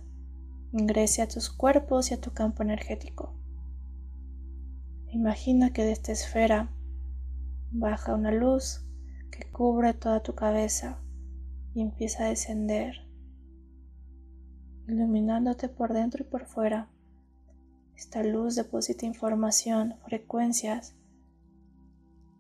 [0.71, 3.42] ingrese a tus cuerpos y a tu campo energético.
[5.13, 6.75] Imagina que de esta esfera
[7.71, 8.87] baja una luz
[9.31, 11.03] que cubre toda tu cabeza
[11.75, 12.95] y empieza a descender,
[14.89, 16.91] iluminándote por dentro y por fuera.
[17.95, 20.97] Esta luz deposita información, frecuencias,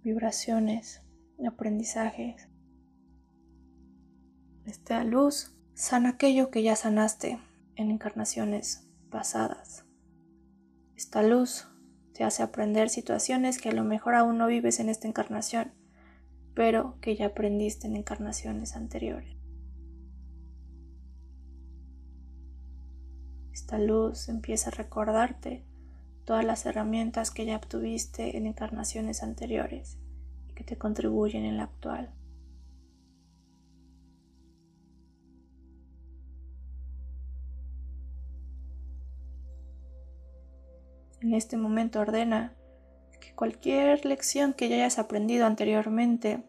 [0.02, 1.02] vibraciones,
[1.46, 2.48] aprendizajes.
[4.64, 7.38] Esta luz sana aquello que ya sanaste
[7.76, 9.84] en encarnaciones pasadas.
[10.96, 11.68] Esta luz
[12.12, 15.72] te hace aprender situaciones que a lo mejor aún no vives en esta encarnación,
[16.54, 19.36] pero que ya aprendiste en encarnaciones anteriores.
[23.52, 25.64] Esta luz empieza a recordarte
[26.24, 29.98] todas las herramientas que ya obtuviste en encarnaciones anteriores
[30.48, 32.12] y que te contribuyen en la actual.
[41.32, 42.52] En este momento ordena
[43.18, 46.44] que cualquier lección que ya hayas aprendido anteriormente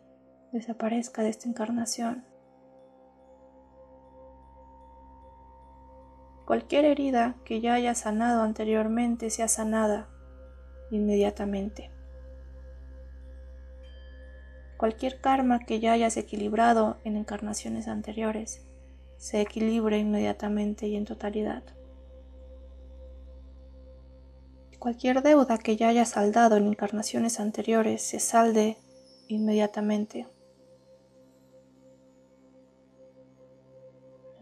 [0.52, 2.26] desaparezca de esta encarnación.
[6.46, 10.10] Cualquier herida que ya hayas sanado anteriormente sea sanada
[10.92, 11.90] inmediatamente.
[14.76, 18.68] Cualquier karma que ya hayas equilibrado en encarnaciones anteriores
[19.16, 21.64] se equilibre inmediatamente y en totalidad.
[24.84, 28.76] Cualquier deuda que ya haya saldado en encarnaciones anteriores se salde
[29.30, 30.28] inmediatamente.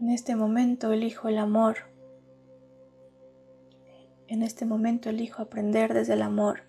[0.00, 1.76] En este momento elijo el amor.
[4.26, 6.62] En este momento elijo aprender desde el amor,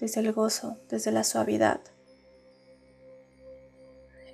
[0.00, 1.78] desde el gozo, desde la suavidad.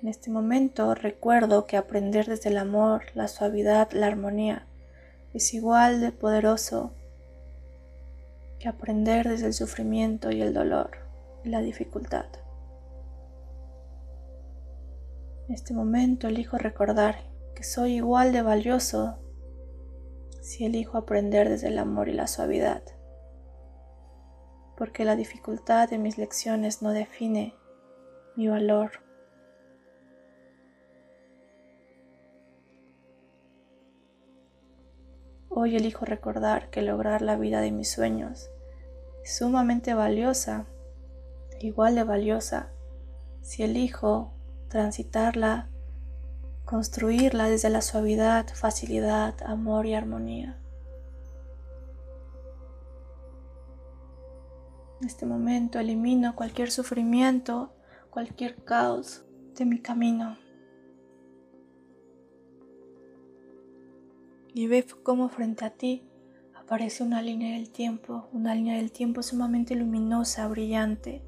[0.01, 4.65] En este momento recuerdo que aprender desde el amor, la suavidad, la armonía
[5.35, 6.95] es igual de poderoso
[8.69, 10.91] aprender desde el sufrimiento y el dolor
[11.43, 12.25] y la dificultad.
[15.47, 17.15] En este momento elijo recordar
[17.55, 19.19] que soy igual de valioso
[20.41, 22.83] si elijo aprender desde el amor y la suavidad,
[24.77, 27.55] porque la dificultad de mis lecciones no define
[28.35, 29.02] mi valor.
[35.55, 38.49] Hoy elijo recordar que lograr la vida de mis sueños
[39.23, 40.65] sumamente valiosa,
[41.59, 42.69] igual de valiosa,
[43.41, 44.33] si elijo
[44.67, 45.69] transitarla,
[46.65, 50.57] construirla desde la suavidad, facilidad, amor y armonía.
[55.01, 57.73] En este momento elimino cualquier sufrimiento,
[58.09, 59.23] cualquier caos
[59.55, 60.42] de mi camino.
[64.53, 66.07] Y ve cómo frente a ti
[66.55, 71.23] aparece una línea del tiempo, una línea del tiempo sumamente luminosa, brillante.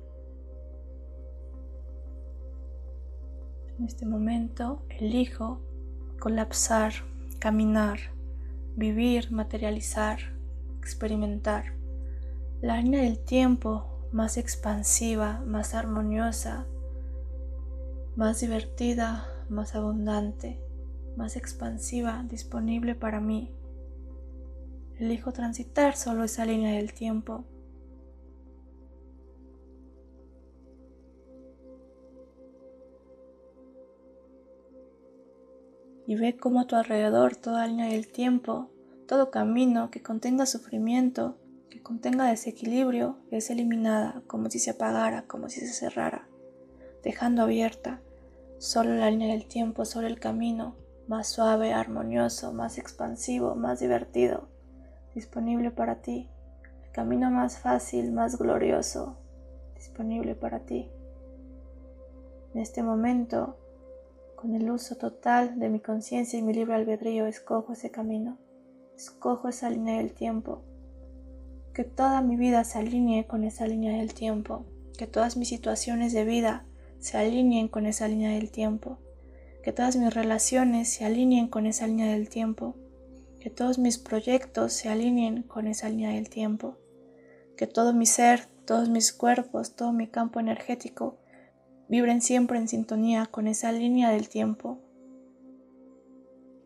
[3.77, 5.59] En este momento elijo
[6.19, 6.93] colapsar,
[7.39, 7.99] caminar,
[8.75, 10.19] vivir, materializar,
[10.77, 11.73] experimentar.
[12.61, 16.67] La línea del tiempo más expansiva, más armoniosa,
[18.15, 20.64] más divertida, más abundante,
[21.17, 23.51] más expansiva, disponible para mí
[24.97, 27.43] Elijo transitar solo esa línea del tiempo.
[36.07, 38.69] Y ve cómo a tu alrededor toda línea del tiempo,
[39.07, 41.35] todo camino que contenga sufrimiento,
[41.69, 46.29] que contenga desequilibrio, es eliminada como si se apagara, como si se cerrara,
[47.03, 48.01] dejando abierta
[48.59, 50.75] solo la línea del tiempo, solo el camino
[51.07, 54.47] más suave, armonioso, más expansivo, más divertido
[55.15, 56.29] disponible para ti,
[56.83, 59.17] el camino más fácil, más glorioso,
[59.73, 60.91] disponible para ti.
[62.53, 63.57] En este momento,
[64.35, 68.37] con el uso total de mi conciencia y mi libre albedrío, escojo ese camino,
[68.95, 70.61] escojo esa línea del tiempo,
[71.73, 74.65] que toda mi vida se alinee con esa línea del tiempo,
[74.97, 76.65] que todas mis situaciones de vida
[76.99, 78.97] se alineen con esa línea del tiempo,
[79.65, 82.75] que todas mis relaciones se alineen con esa línea del tiempo,
[83.39, 86.77] que todos mis proyectos se alineen con esa línea del tiempo,
[87.57, 91.17] que todo mi ser, todos mis cuerpos, todo mi campo energético
[91.89, 94.77] vibren siempre en sintonía con esa línea del tiempo.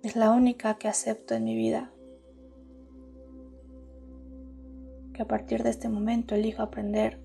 [0.04, 1.94] Es la única que acepto en mi vida.
[5.14, 7.22] Que a partir de este momento elijo aprender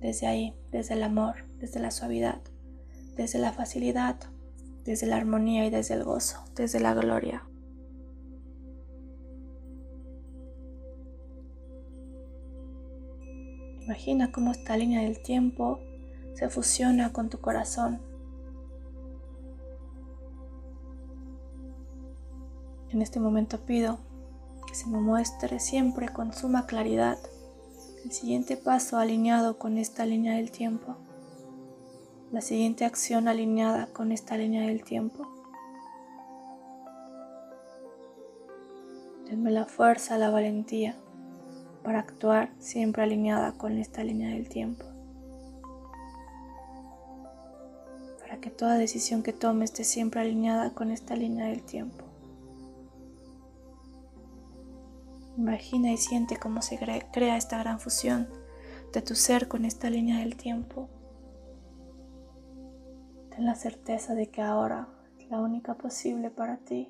[0.00, 2.40] desde ahí, desde el amor, desde la suavidad,
[3.14, 4.16] desde la facilidad,
[4.86, 7.42] desde la armonía y desde el gozo, desde la gloria.
[13.82, 15.80] Imagina cómo esta línea del tiempo
[16.34, 18.00] se fusiona con tu corazón.
[22.90, 23.98] En este momento pido
[24.66, 27.18] que se me muestre siempre con suma claridad
[28.04, 30.96] el siguiente paso alineado con esta línea del tiempo,
[32.36, 35.26] la siguiente acción alineada con esta línea del tiempo.
[39.24, 40.96] Denme la fuerza, la valentía
[41.82, 44.84] para actuar siempre alineada con esta línea del tiempo.
[48.20, 52.04] Para que toda decisión que tome esté siempre alineada con esta línea del tiempo.
[55.38, 58.28] Imagina y siente cómo se crea esta gran fusión
[58.92, 60.90] de tu ser con esta línea del tiempo.
[63.36, 66.88] Ten la certeza de que ahora es la única posible para ti.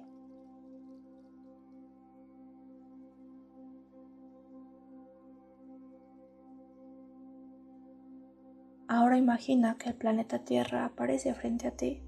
[8.86, 12.00] Ahora imagina que el planeta Tierra aparece frente a ti.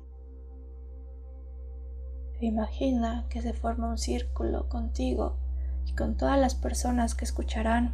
[2.41, 5.37] Imagina que se forma un círculo contigo
[5.85, 7.93] y con todas las personas que escucharán,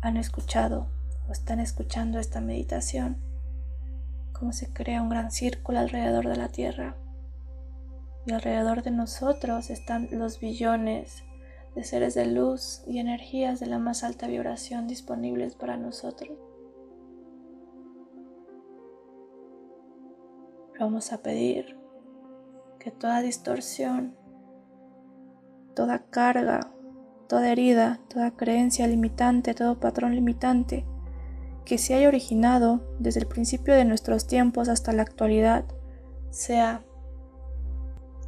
[0.00, 0.86] han escuchado
[1.28, 3.29] o están escuchando esta meditación,
[4.40, 6.96] como se crea un gran círculo alrededor de la Tierra.
[8.26, 11.24] Y alrededor de nosotros están los billones
[11.74, 16.38] de seres de luz y energías de la más alta vibración disponibles para nosotros.
[20.78, 21.76] Vamos a pedir
[22.78, 24.16] que toda distorsión,
[25.76, 26.72] toda carga,
[27.28, 30.86] toda herida, toda creencia limitante, todo patrón limitante
[31.70, 35.64] que se haya originado desde el principio de nuestros tiempos hasta la actualidad,
[36.30, 36.82] sea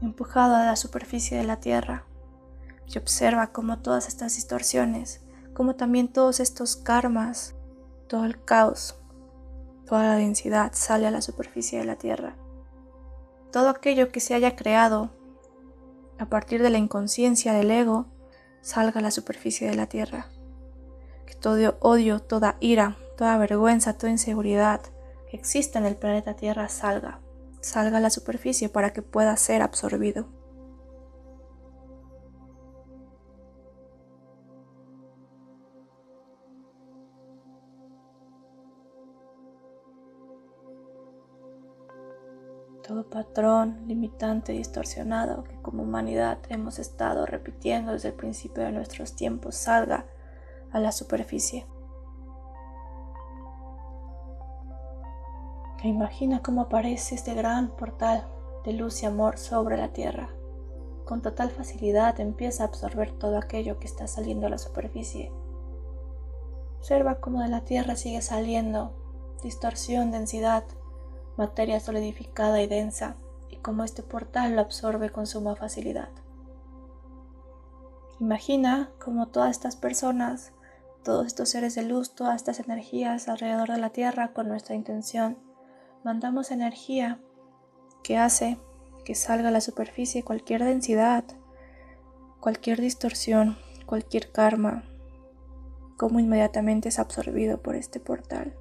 [0.00, 2.06] empujado a la superficie de la tierra
[2.86, 5.22] y observa cómo todas estas distorsiones,
[5.54, 7.56] como también todos estos karmas,
[8.06, 8.94] todo el caos,
[9.86, 12.36] toda la densidad sale a la superficie de la tierra
[13.52, 15.10] todo aquello que se haya creado
[16.18, 18.06] a partir de la inconsciencia del ego
[18.62, 20.28] salga a la superficie de la tierra.
[21.26, 24.80] Que todo odio, toda ira, toda vergüenza, toda inseguridad
[25.30, 27.20] que exista en el planeta Tierra salga,
[27.60, 30.26] salga a la superficie para que pueda ser absorbido.
[42.82, 49.14] todo patrón limitante distorsionado que como humanidad hemos estado repitiendo desde el principio de nuestros
[49.14, 50.06] tiempos salga
[50.72, 51.64] a la superficie.
[55.84, 58.24] Imagina cómo aparece este gran portal
[58.64, 60.28] de luz y amor sobre la tierra.
[61.04, 65.32] Con total facilidad empieza a absorber todo aquello que está saliendo a la superficie.
[66.78, 68.94] Observa cómo de la tierra sigue saliendo
[69.42, 70.62] distorsión, densidad,
[71.36, 73.16] materia solidificada y densa,
[73.50, 76.10] y como este portal lo absorbe con suma facilidad.
[78.20, 80.52] Imagina cómo todas estas personas,
[81.02, 85.38] todos estos seres de luz, todas estas energías alrededor de la Tierra con nuestra intención,
[86.04, 87.20] mandamos energía
[88.02, 88.58] que hace
[89.04, 91.24] que salga a la superficie cualquier densidad,
[92.40, 94.84] cualquier distorsión, cualquier karma,
[95.96, 98.56] como inmediatamente es absorbido por este portal.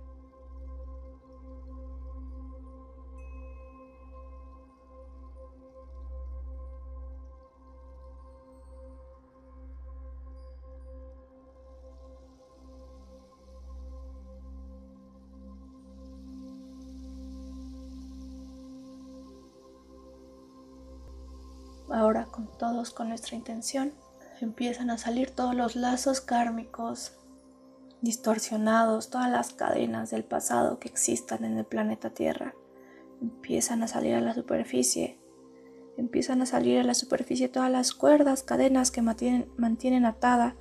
[22.93, 23.93] Con nuestra intención,
[24.39, 27.13] empiezan a salir todos los lazos kármicos
[28.01, 32.55] distorsionados, todas las cadenas del pasado que existan en el planeta Tierra.
[33.21, 35.19] Empiezan a salir a la superficie.
[35.97, 40.55] Empiezan a salir a la superficie todas las cuerdas, cadenas que mantienen atada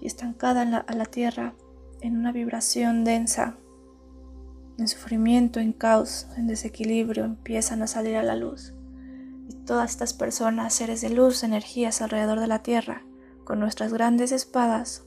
[0.00, 1.54] y estancada a la Tierra
[2.00, 3.56] en una vibración densa,
[4.76, 8.74] en sufrimiento, en caos, en desequilibrio, empiezan a salir a la luz.
[9.66, 13.02] Todas estas personas, seres de luz, energías alrededor de la tierra,
[13.44, 15.04] con nuestras grandes espadas,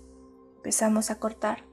[0.57, 1.63] empezamos a cortar,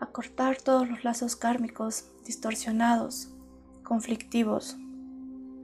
[0.00, 3.30] a cortar todos los lazos kármicos distorsionados,
[3.82, 4.76] conflictivos,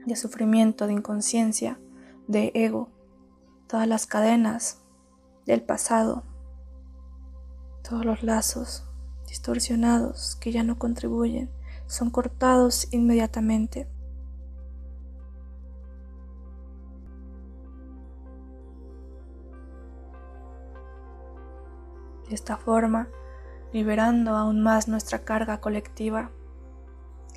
[0.05, 1.79] de sufrimiento, de inconsciencia,
[2.27, 2.89] de ego,
[3.67, 4.79] todas las cadenas
[5.45, 6.23] del pasado,
[7.87, 8.85] todos los lazos
[9.27, 11.49] distorsionados que ya no contribuyen,
[11.87, 13.87] son cortados inmediatamente.
[22.29, 23.09] De esta forma,
[23.73, 26.31] liberando aún más nuestra carga colectiva,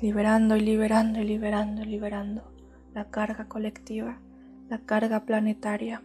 [0.01, 2.43] liberando y liberando y liberando y liberando
[2.93, 4.19] la carga colectiva,
[4.69, 6.01] la carga planetaria.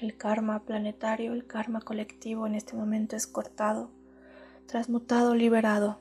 [0.00, 3.90] El karma planetario, el karma colectivo en este momento es cortado,
[4.66, 5.98] transmutado, liberado.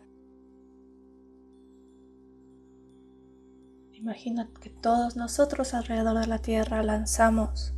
[3.93, 7.74] Imagina que todos nosotros alrededor de la Tierra lanzamos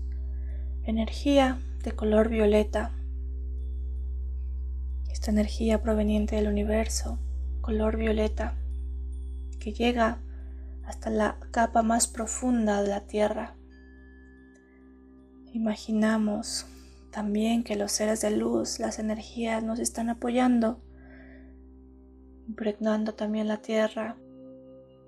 [0.87, 2.91] energía de color violeta.
[5.11, 7.19] Esta energía proveniente del universo,
[7.59, 8.55] color violeta,
[9.59, 10.21] que llega
[10.85, 13.57] hasta la capa más profunda de la Tierra.
[15.51, 16.65] Imaginamos
[17.11, 20.81] también que los seres de luz, las energías nos están apoyando,
[22.47, 24.15] impregnando también la Tierra,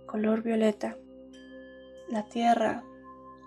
[0.08, 0.98] color violeta.
[2.10, 2.84] La Tierra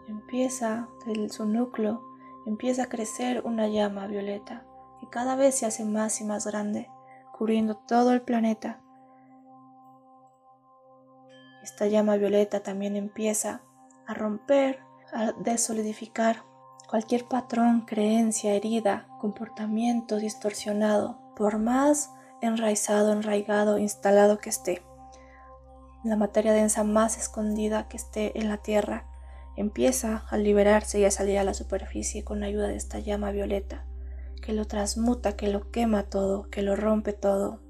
[0.09, 2.12] empieza desde su núcleo
[2.47, 4.65] empieza a crecer una llama violeta
[5.01, 6.89] que cada vez se hace más y más grande,
[7.37, 8.81] cubriendo todo el planeta.
[11.63, 13.63] Esta llama violeta también empieza
[14.07, 14.81] a romper,
[15.13, 16.45] a desolidificar
[16.89, 24.83] cualquier patrón, creencia, herida, comportamiento distorsionado, por más enraizado, enraigado, instalado que esté.
[26.05, 29.07] La materia densa más escondida que esté en la tierra
[29.57, 33.87] empieza a liberarse y a salir a la superficie con ayuda de esta llama violeta,
[34.41, 37.61] que lo transmuta, que lo quema todo, que lo rompe todo,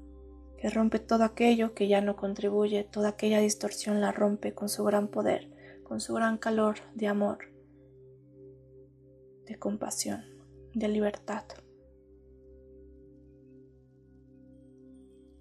[0.57, 4.83] que rompe todo aquello que ya no contribuye, toda aquella distorsión la rompe con su
[4.83, 5.49] gran poder,
[5.83, 7.39] con su gran calor de amor,
[9.45, 10.23] de compasión,
[10.73, 11.43] de libertad.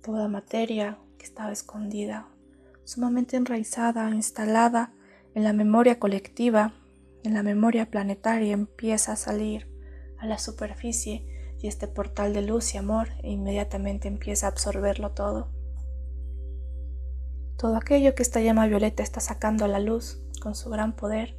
[0.02, 2.28] Toda materia que estaba escondida,
[2.84, 4.92] sumamente enraizada, instalada,
[5.34, 6.74] en la memoria colectiva,
[7.24, 9.68] en la memoria planetaria empieza a salir
[10.18, 15.48] a la superficie y este portal de luz y amor inmediatamente empieza a absorberlo todo.
[17.56, 21.38] Todo aquello que esta llama violeta está sacando a la luz con su gran poder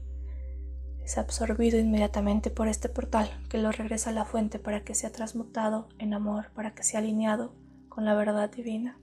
[1.03, 5.11] es absorbido inmediatamente por este portal que lo regresa a la fuente para que sea
[5.11, 7.53] transmutado en amor, para que sea alineado
[7.89, 8.97] con la verdad divina.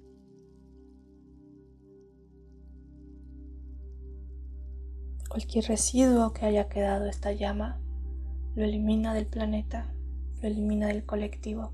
[5.31, 7.79] Cualquier residuo que haya quedado esta llama
[8.57, 9.95] lo elimina del planeta,
[10.43, 11.73] lo elimina del colectivo,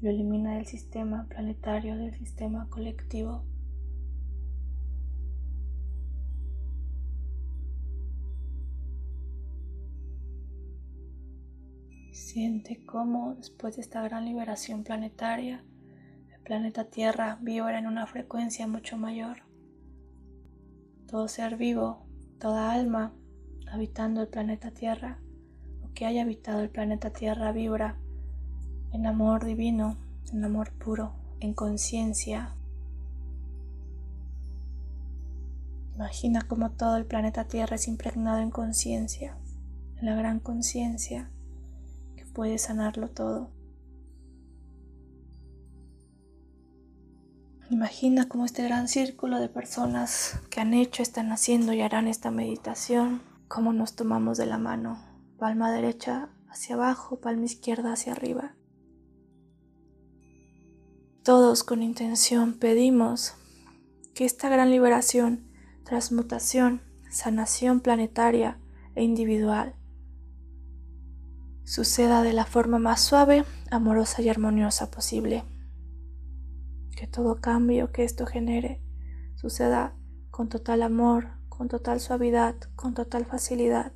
[0.00, 3.44] lo elimina del sistema planetario, del sistema colectivo.
[12.10, 15.62] Siente cómo después de esta gran liberación planetaria,
[16.34, 19.51] el planeta Tierra vibra en una frecuencia mucho mayor
[21.12, 21.98] todo ser vivo,
[22.40, 23.12] toda alma
[23.70, 25.18] habitando el planeta Tierra
[25.84, 27.98] o que haya habitado el planeta Tierra vibra
[28.92, 29.98] en amor divino,
[30.32, 32.54] en amor puro, en conciencia.
[35.96, 39.36] Imagina cómo todo el planeta Tierra es impregnado en conciencia,
[39.98, 41.28] en la gran conciencia
[42.16, 43.50] que puede sanarlo todo.
[47.72, 52.30] Imagina como este gran círculo de personas que han hecho, están haciendo y harán esta
[52.30, 55.02] meditación, cómo nos tomamos de la mano,
[55.38, 58.54] palma derecha hacia abajo, palma izquierda hacia arriba.
[61.22, 63.36] Todos con intención pedimos
[64.12, 65.48] que esta gran liberación,
[65.82, 68.58] transmutación, sanación planetaria
[68.94, 69.74] e individual
[71.64, 75.42] suceda de la forma más suave, amorosa y armoniosa posible
[77.02, 78.80] que todo cambio que esto genere
[79.34, 79.96] suceda
[80.30, 83.92] con total amor, con total suavidad, con total facilidad,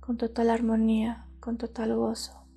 [0.00, 2.48] con total armonía, con total gozo.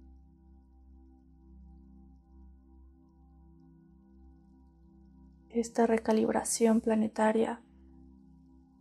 [5.50, 7.62] Esta recalibración planetaria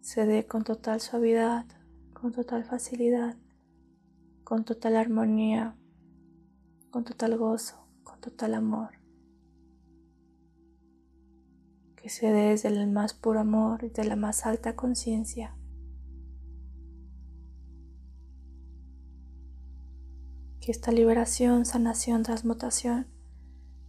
[0.00, 1.66] se dé con total suavidad,
[2.14, 3.36] con total facilidad,
[4.42, 5.76] con total armonía,
[6.90, 9.01] con total gozo, con total amor.
[12.02, 15.56] Que se dé desde el más puro amor y de la más alta conciencia.
[20.60, 23.06] Que esta liberación, sanación, transmutación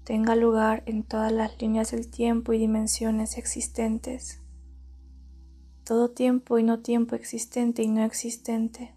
[0.03, 4.41] tenga lugar en todas las líneas del tiempo y dimensiones existentes.
[5.83, 8.95] Todo tiempo y no tiempo existente y no existente.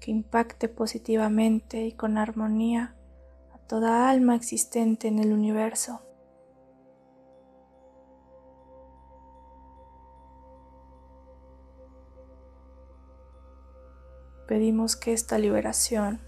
[0.00, 2.96] Que impacte positivamente y con armonía
[3.72, 6.02] toda alma existente en el universo.
[14.46, 16.20] pedimos que esta liberación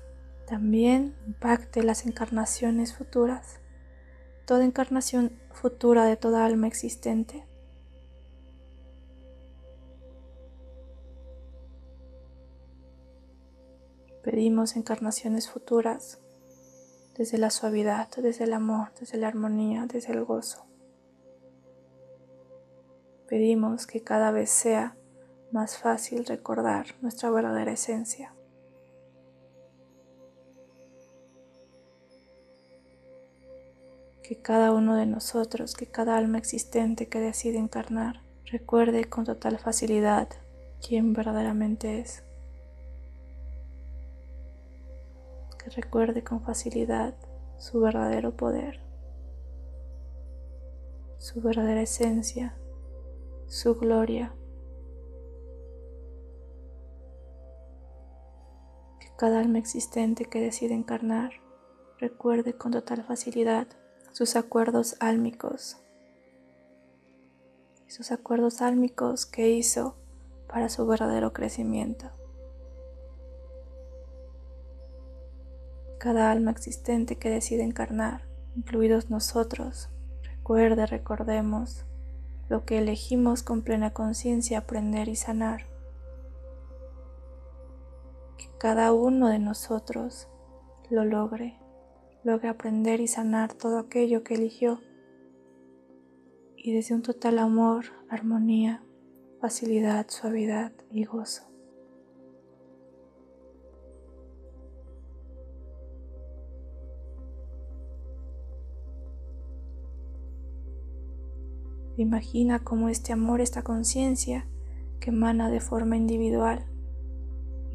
[0.46, 3.60] también impacte las encarnaciones futuras,
[4.46, 7.44] toda encarnación futura de toda alma existente.
[14.22, 16.23] Pedimos encarnaciones futuras
[17.16, 20.66] desde la suavidad, desde el amor, desde la armonía, desde el gozo.
[23.28, 24.96] Pedimos que cada vez sea
[25.52, 28.34] más fácil recordar nuestra verdadera esencia.
[34.22, 39.58] Que cada uno de nosotros, que cada alma existente que decide encarnar, recuerde con total
[39.58, 40.28] facilidad
[40.86, 42.24] quién verdaderamente es.
[45.64, 47.14] Que recuerde con facilidad
[47.56, 48.80] su verdadero poder,
[51.18, 52.54] su verdadera esencia,
[53.46, 54.34] su gloria
[59.16, 61.32] cada alma existente que decide encarnar
[61.98, 63.68] recuerde con total facilidad
[64.12, 65.78] sus acuerdos álmicos,
[67.86, 69.96] sus acuerdos álmicos que hizo
[70.48, 72.10] para su verdadero crecimiento.
[76.04, 79.88] Cada alma existente que decide encarnar, incluidos nosotros,
[80.22, 81.86] recuerde, recordemos
[82.50, 85.74] lo que elegimos con plena conciencia aprender y sanar
[88.64, 90.26] cada uno de nosotros
[90.88, 91.58] lo logre,
[92.22, 94.80] logre aprender y sanar todo aquello que eligió
[96.56, 98.82] y desde un total amor, armonía,
[99.38, 101.53] facilidad, suavidad y gozo.
[111.96, 114.46] Imagina cómo este amor, esta conciencia
[115.00, 116.66] que emana de forma individual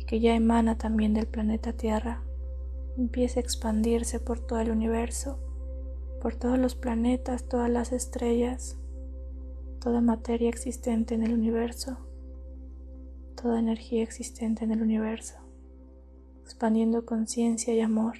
[0.09, 2.23] que ya emana también del planeta Tierra,
[2.97, 5.37] empieza a expandirse por todo el universo,
[6.19, 8.79] por todos los planetas, todas las estrellas,
[9.79, 11.99] toda materia existente en el universo,
[13.39, 15.35] toda energía existente en el universo,
[16.41, 18.17] expandiendo conciencia y amor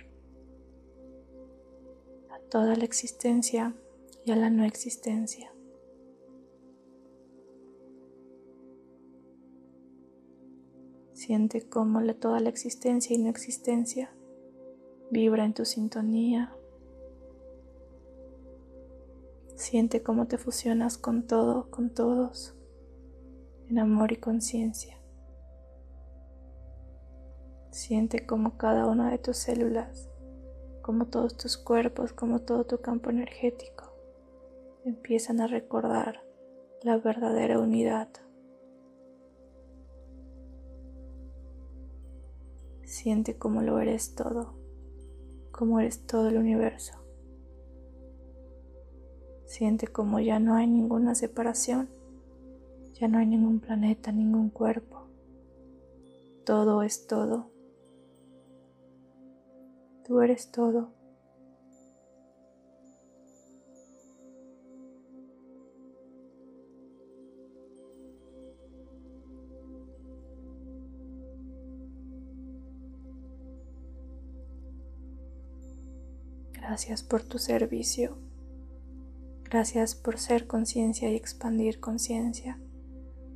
[2.30, 3.74] a toda la existencia
[4.26, 5.52] y a la no existencia.
[11.30, 14.12] Siente cómo toda la existencia y no existencia
[15.12, 16.56] vibra en tu sintonía.
[19.54, 22.56] Siente cómo te fusionas con todo, con todos,
[23.68, 24.98] en amor y conciencia.
[27.70, 30.10] Siente cómo cada una de tus células,
[30.82, 33.94] como todos tus cuerpos, como todo tu campo energético,
[34.84, 36.24] empiezan a recordar
[36.82, 38.10] la verdadera unidad
[43.02, 44.56] Siente como lo eres todo,
[45.54, 46.96] como eres todo el universo.
[49.46, 51.88] Siente como ya no hay ninguna separación,
[52.96, 55.08] ya no hay ningún planeta, ningún cuerpo.
[56.46, 57.50] Todo es todo.
[60.06, 60.90] Tú eres todo.
[76.80, 78.16] Gracias por tu servicio.
[79.44, 82.58] Gracias por ser conciencia y expandir conciencia,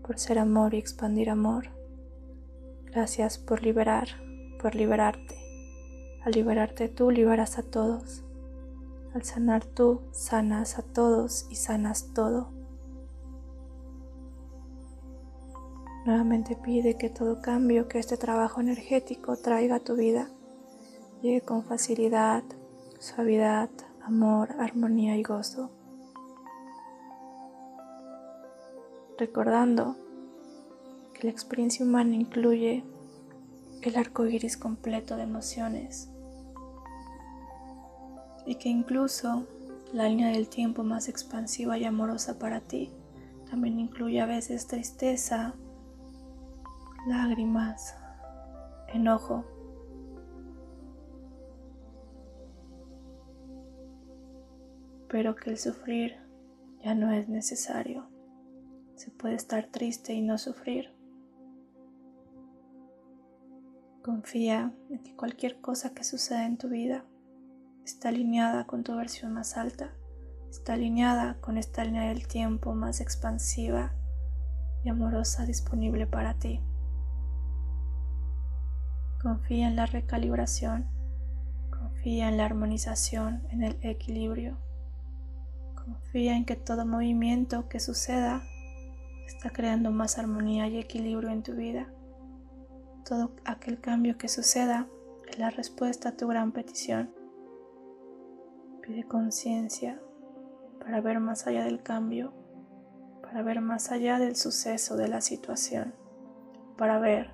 [0.02, 1.66] por ser amor y expandir amor.
[2.86, 4.08] Gracias por liberar,
[4.62, 5.36] por liberarte.
[6.24, 8.24] Al liberarte tú, liberas a todos.
[9.14, 12.50] Al sanar tú, sanas a todos y sanas todo.
[16.06, 20.30] Nuevamente pide que todo cambio que este trabajo energético traiga a tu vida
[21.22, 22.44] llegue con facilidad,
[23.04, 23.70] suavidad,
[24.02, 25.70] amor, armonía y gozo.
[29.18, 29.98] Recordando
[31.14, 32.86] que la experiencia humana incluye
[33.82, 36.10] el arco iris completo de emociones
[38.46, 39.48] y que incluso
[39.92, 42.90] la línea del tiempo más expansiva y amorosa para ti
[43.50, 45.56] también incluye a veces tristeza,
[47.06, 47.98] lágrimas,
[48.94, 49.44] enojo.
[55.14, 56.16] Pero que el sufrir
[56.84, 58.08] ya no es necesario.
[58.96, 60.92] Se puede estar triste y no sufrir.
[64.02, 67.06] Confía en que cualquier cosa que suceda en tu vida
[67.86, 69.94] está alineada con tu versión más alta,
[70.50, 73.94] está alineada con esta línea del tiempo más expansiva
[74.84, 76.60] y amorosa disponible para ti.
[79.22, 80.88] Confía en la recalibración,
[81.70, 84.58] confía en la armonización, en el equilibrio.
[85.86, 88.42] Confía en que todo movimiento que suceda
[89.28, 91.92] está creando más armonía y equilibrio en tu vida.
[93.06, 94.88] Todo aquel cambio que suceda
[95.28, 97.14] es la respuesta a tu gran petición.
[98.82, 100.00] Pide conciencia
[100.80, 102.34] para ver más allá del cambio,
[103.22, 105.94] para ver más allá del suceso de la situación,
[106.78, 107.32] para ver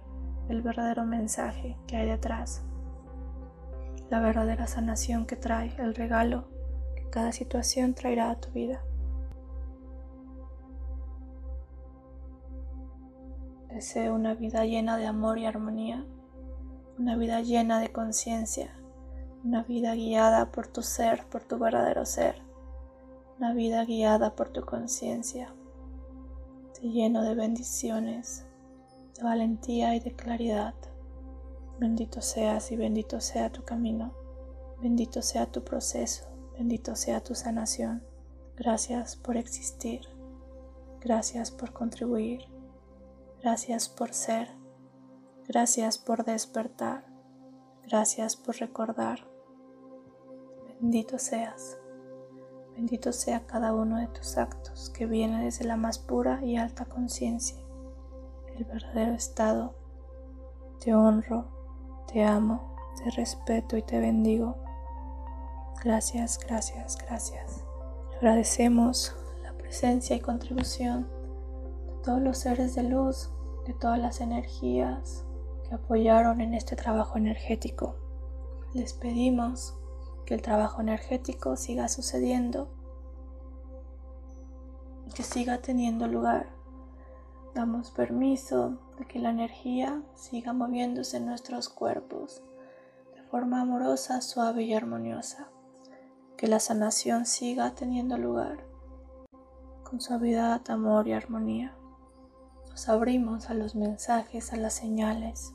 [0.50, 2.64] el verdadero mensaje que hay detrás,
[4.10, 6.59] la verdadera sanación que trae, el regalo
[7.10, 8.84] cada situación traerá a tu vida.
[13.70, 16.05] Deseo una vida llena de amor y armonía,
[16.97, 18.74] una vida llena de conciencia,
[19.43, 22.41] una vida guiada por tu ser, por tu verdadero ser,
[23.38, 25.53] una vida guiada por tu conciencia,
[26.82, 28.45] lleno de bendiciones,
[29.16, 30.74] de valentía y de claridad.
[31.80, 34.14] Bendito seas y bendito sea tu camino,
[34.82, 36.28] bendito sea tu proceso,
[36.60, 38.03] bendito sea tu sanación.
[38.57, 40.01] Gracias por existir,
[40.99, 42.41] gracias por contribuir,
[43.41, 44.49] gracias por ser,
[45.47, 47.05] gracias por despertar,
[47.84, 49.26] gracias por recordar.
[50.82, 51.78] Bendito seas,
[52.76, 56.84] bendito sea cada uno de tus actos que viene desde la más pura y alta
[56.84, 57.57] conciencia
[58.57, 59.76] el verdadero estado.
[60.82, 61.45] Te honro,
[62.12, 64.57] te amo, te respeto y te bendigo.
[65.84, 67.63] Gracias, gracias, gracias.
[68.17, 71.07] Agradecemos la presencia y contribución
[71.88, 73.30] de todos los seres de luz,
[73.65, 75.25] de todas las energías
[75.67, 77.95] que apoyaron en este trabajo energético.
[78.73, 79.77] Les pedimos
[80.25, 82.69] que el trabajo energético siga sucediendo,
[85.15, 86.59] que siga teniendo lugar
[87.55, 92.43] Damos permiso de que la energía siga moviéndose en nuestros cuerpos
[93.15, 95.49] de forma amorosa, suave y armoniosa.
[96.39, 98.65] Que la sanación siga teniendo lugar
[99.83, 101.75] con suavidad, amor y armonía.
[102.69, 105.53] Nos abrimos a los mensajes, a las señales.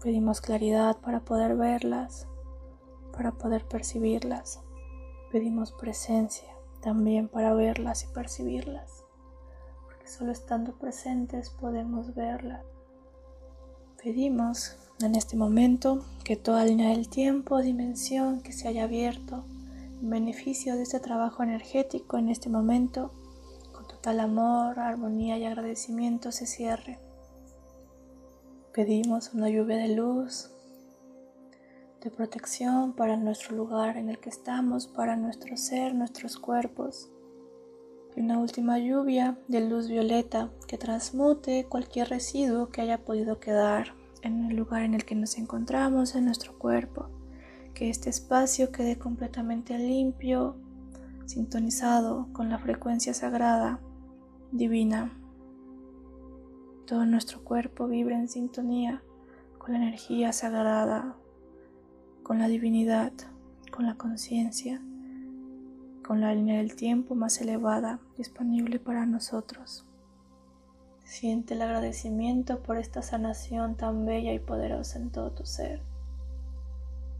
[0.00, 2.28] Pedimos claridad para poder verlas,
[3.12, 4.60] para poder percibirlas.
[5.32, 6.48] Pedimos presencia
[6.80, 9.04] también para verlas y percibirlas
[10.06, 12.62] solo estando presentes podemos verla.
[14.02, 19.44] Pedimos en este momento que toda línea del tiempo, dimensión que se haya abierto
[20.00, 23.12] beneficio de este trabajo energético en este momento,
[23.72, 26.98] con total amor, armonía y agradecimiento se cierre.
[28.72, 30.50] Pedimos una lluvia de luz,
[32.02, 37.10] de protección para nuestro lugar en el que estamos, para nuestro ser, nuestros cuerpos
[38.16, 43.94] y una última lluvia de luz violeta que transmute cualquier residuo que haya podido quedar
[44.22, 47.13] en el lugar en el que nos encontramos, en nuestro cuerpo.
[47.74, 50.56] Que este espacio quede completamente limpio,
[51.26, 53.80] sintonizado con la frecuencia sagrada,
[54.52, 55.12] divina.
[56.86, 59.02] Todo nuestro cuerpo vibra en sintonía
[59.58, 61.16] con la energía sagrada,
[62.22, 63.12] con la divinidad,
[63.70, 64.80] con la conciencia
[66.04, 69.86] con la línea del tiempo más elevada disponible para nosotros.
[71.02, 75.80] Siente el agradecimiento por esta sanación tan bella y poderosa en todo tu ser.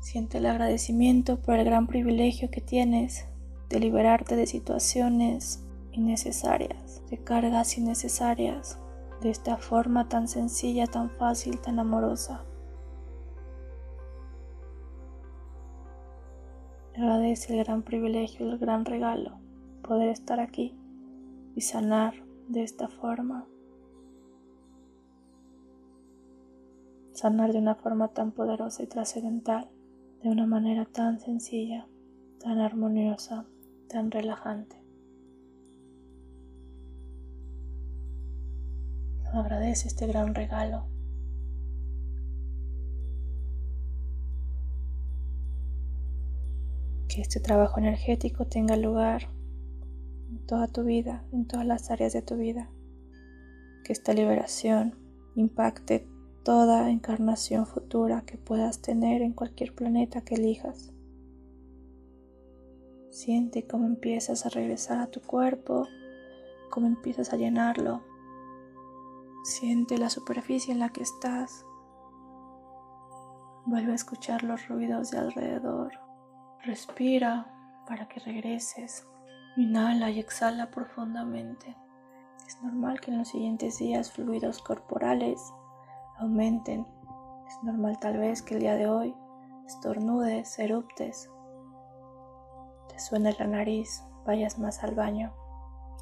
[0.05, 3.25] Siente el agradecimiento por el gran privilegio que tienes
[3.71, 8.79] de liberarte de situaciones innecesarias, de cargas innecesarias,
[9.23, 12.45] de esta forma tan sencilla, tan fácil, tan amorosa.
[16.95, 19.39] Agradece el gran privilegio, el gran regalo,
[19.83, 20.77] poder estar aquí
[21.57, 22.13] y sanar
[22.49, 23.47] de esta forma.
[27.13, 29.71] Sanar de una forma tan poderosa y trascendental,
[30.25, 31.87] de una manera tan sencilla,
[32.41, 33.45] tan armoniosa,
[33.91, 34.75] tan relajante.
[39.35, 40.87] Agradece este gran regalo
[47.07, 49.29] que este trabajo energético tenga lugar
[50.31, 52.71] en toda tu vida, en todas las áreas de tu vida.
[53.85, 54.95] Que esta liberación
[55.35, 56.09] impacte
[56.45, 60.93] toda encarnación futura que puedas tener en cualquier planeta que elijas.
[63.11, 65.89] Siente cómo empiezas a regresar a tu cuerpo,
[66.71, 68.03] cómo empiezas a llenarlo.
[69.45, 71.65] Siente la superficie en la que estás.
[73.65, 75.93] Vuelve a escuchar los ruidos de alrededor.
[76.63, 77.51] Respira
[77.89, 79.07] para que regreses.
[79.57, 81.75] Inhala y exhala profundamente.
[82.47, 85.41] Es normal que en los siguientes días fluidos corporales
[86.19, 86.87] aumenten.
[87.49, 89.15] Es normal tal vez que el día de hoy
[89.67, 91.31] estornudes, eruptes,
[92.89, 95.33] te suene la nariz, vayas más al baño.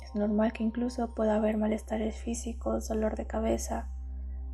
[0.03, 3.89] Es normal que incluso pueda haber malestares físicos, dolor de cabeza,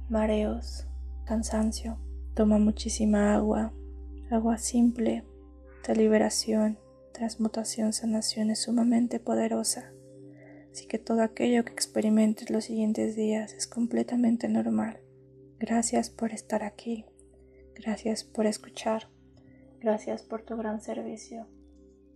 [0.08, 0.86] mareos,
[1.24, 1.98] cansancio.
[2.34, 3.72] Toma muchísima agua,
[4.30, 5.24] agua simple,
[5.86, 6.78] de liberación,
[7.12, 9.92] transmutación, sanación es sumamente poderosa.
[10.70, 15.00] Así que todo aquello que experimentes los siguientes días es completamente normal.
[15.58, 17.04] Gracias por estar aquí.
[17.74, 19.08] Gracias por escuchar.
[19.80, 21.46] Gracias por tu gran servicio.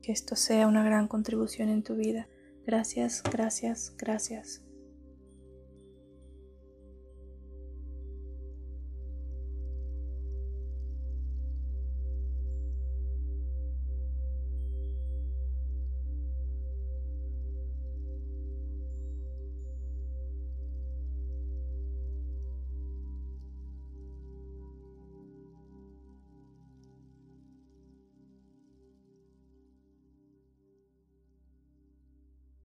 [0.02, 2.28] Que esto sea una gran contribución en tu vida.
[2.64, 4.61] Gracias, gracias, gracias.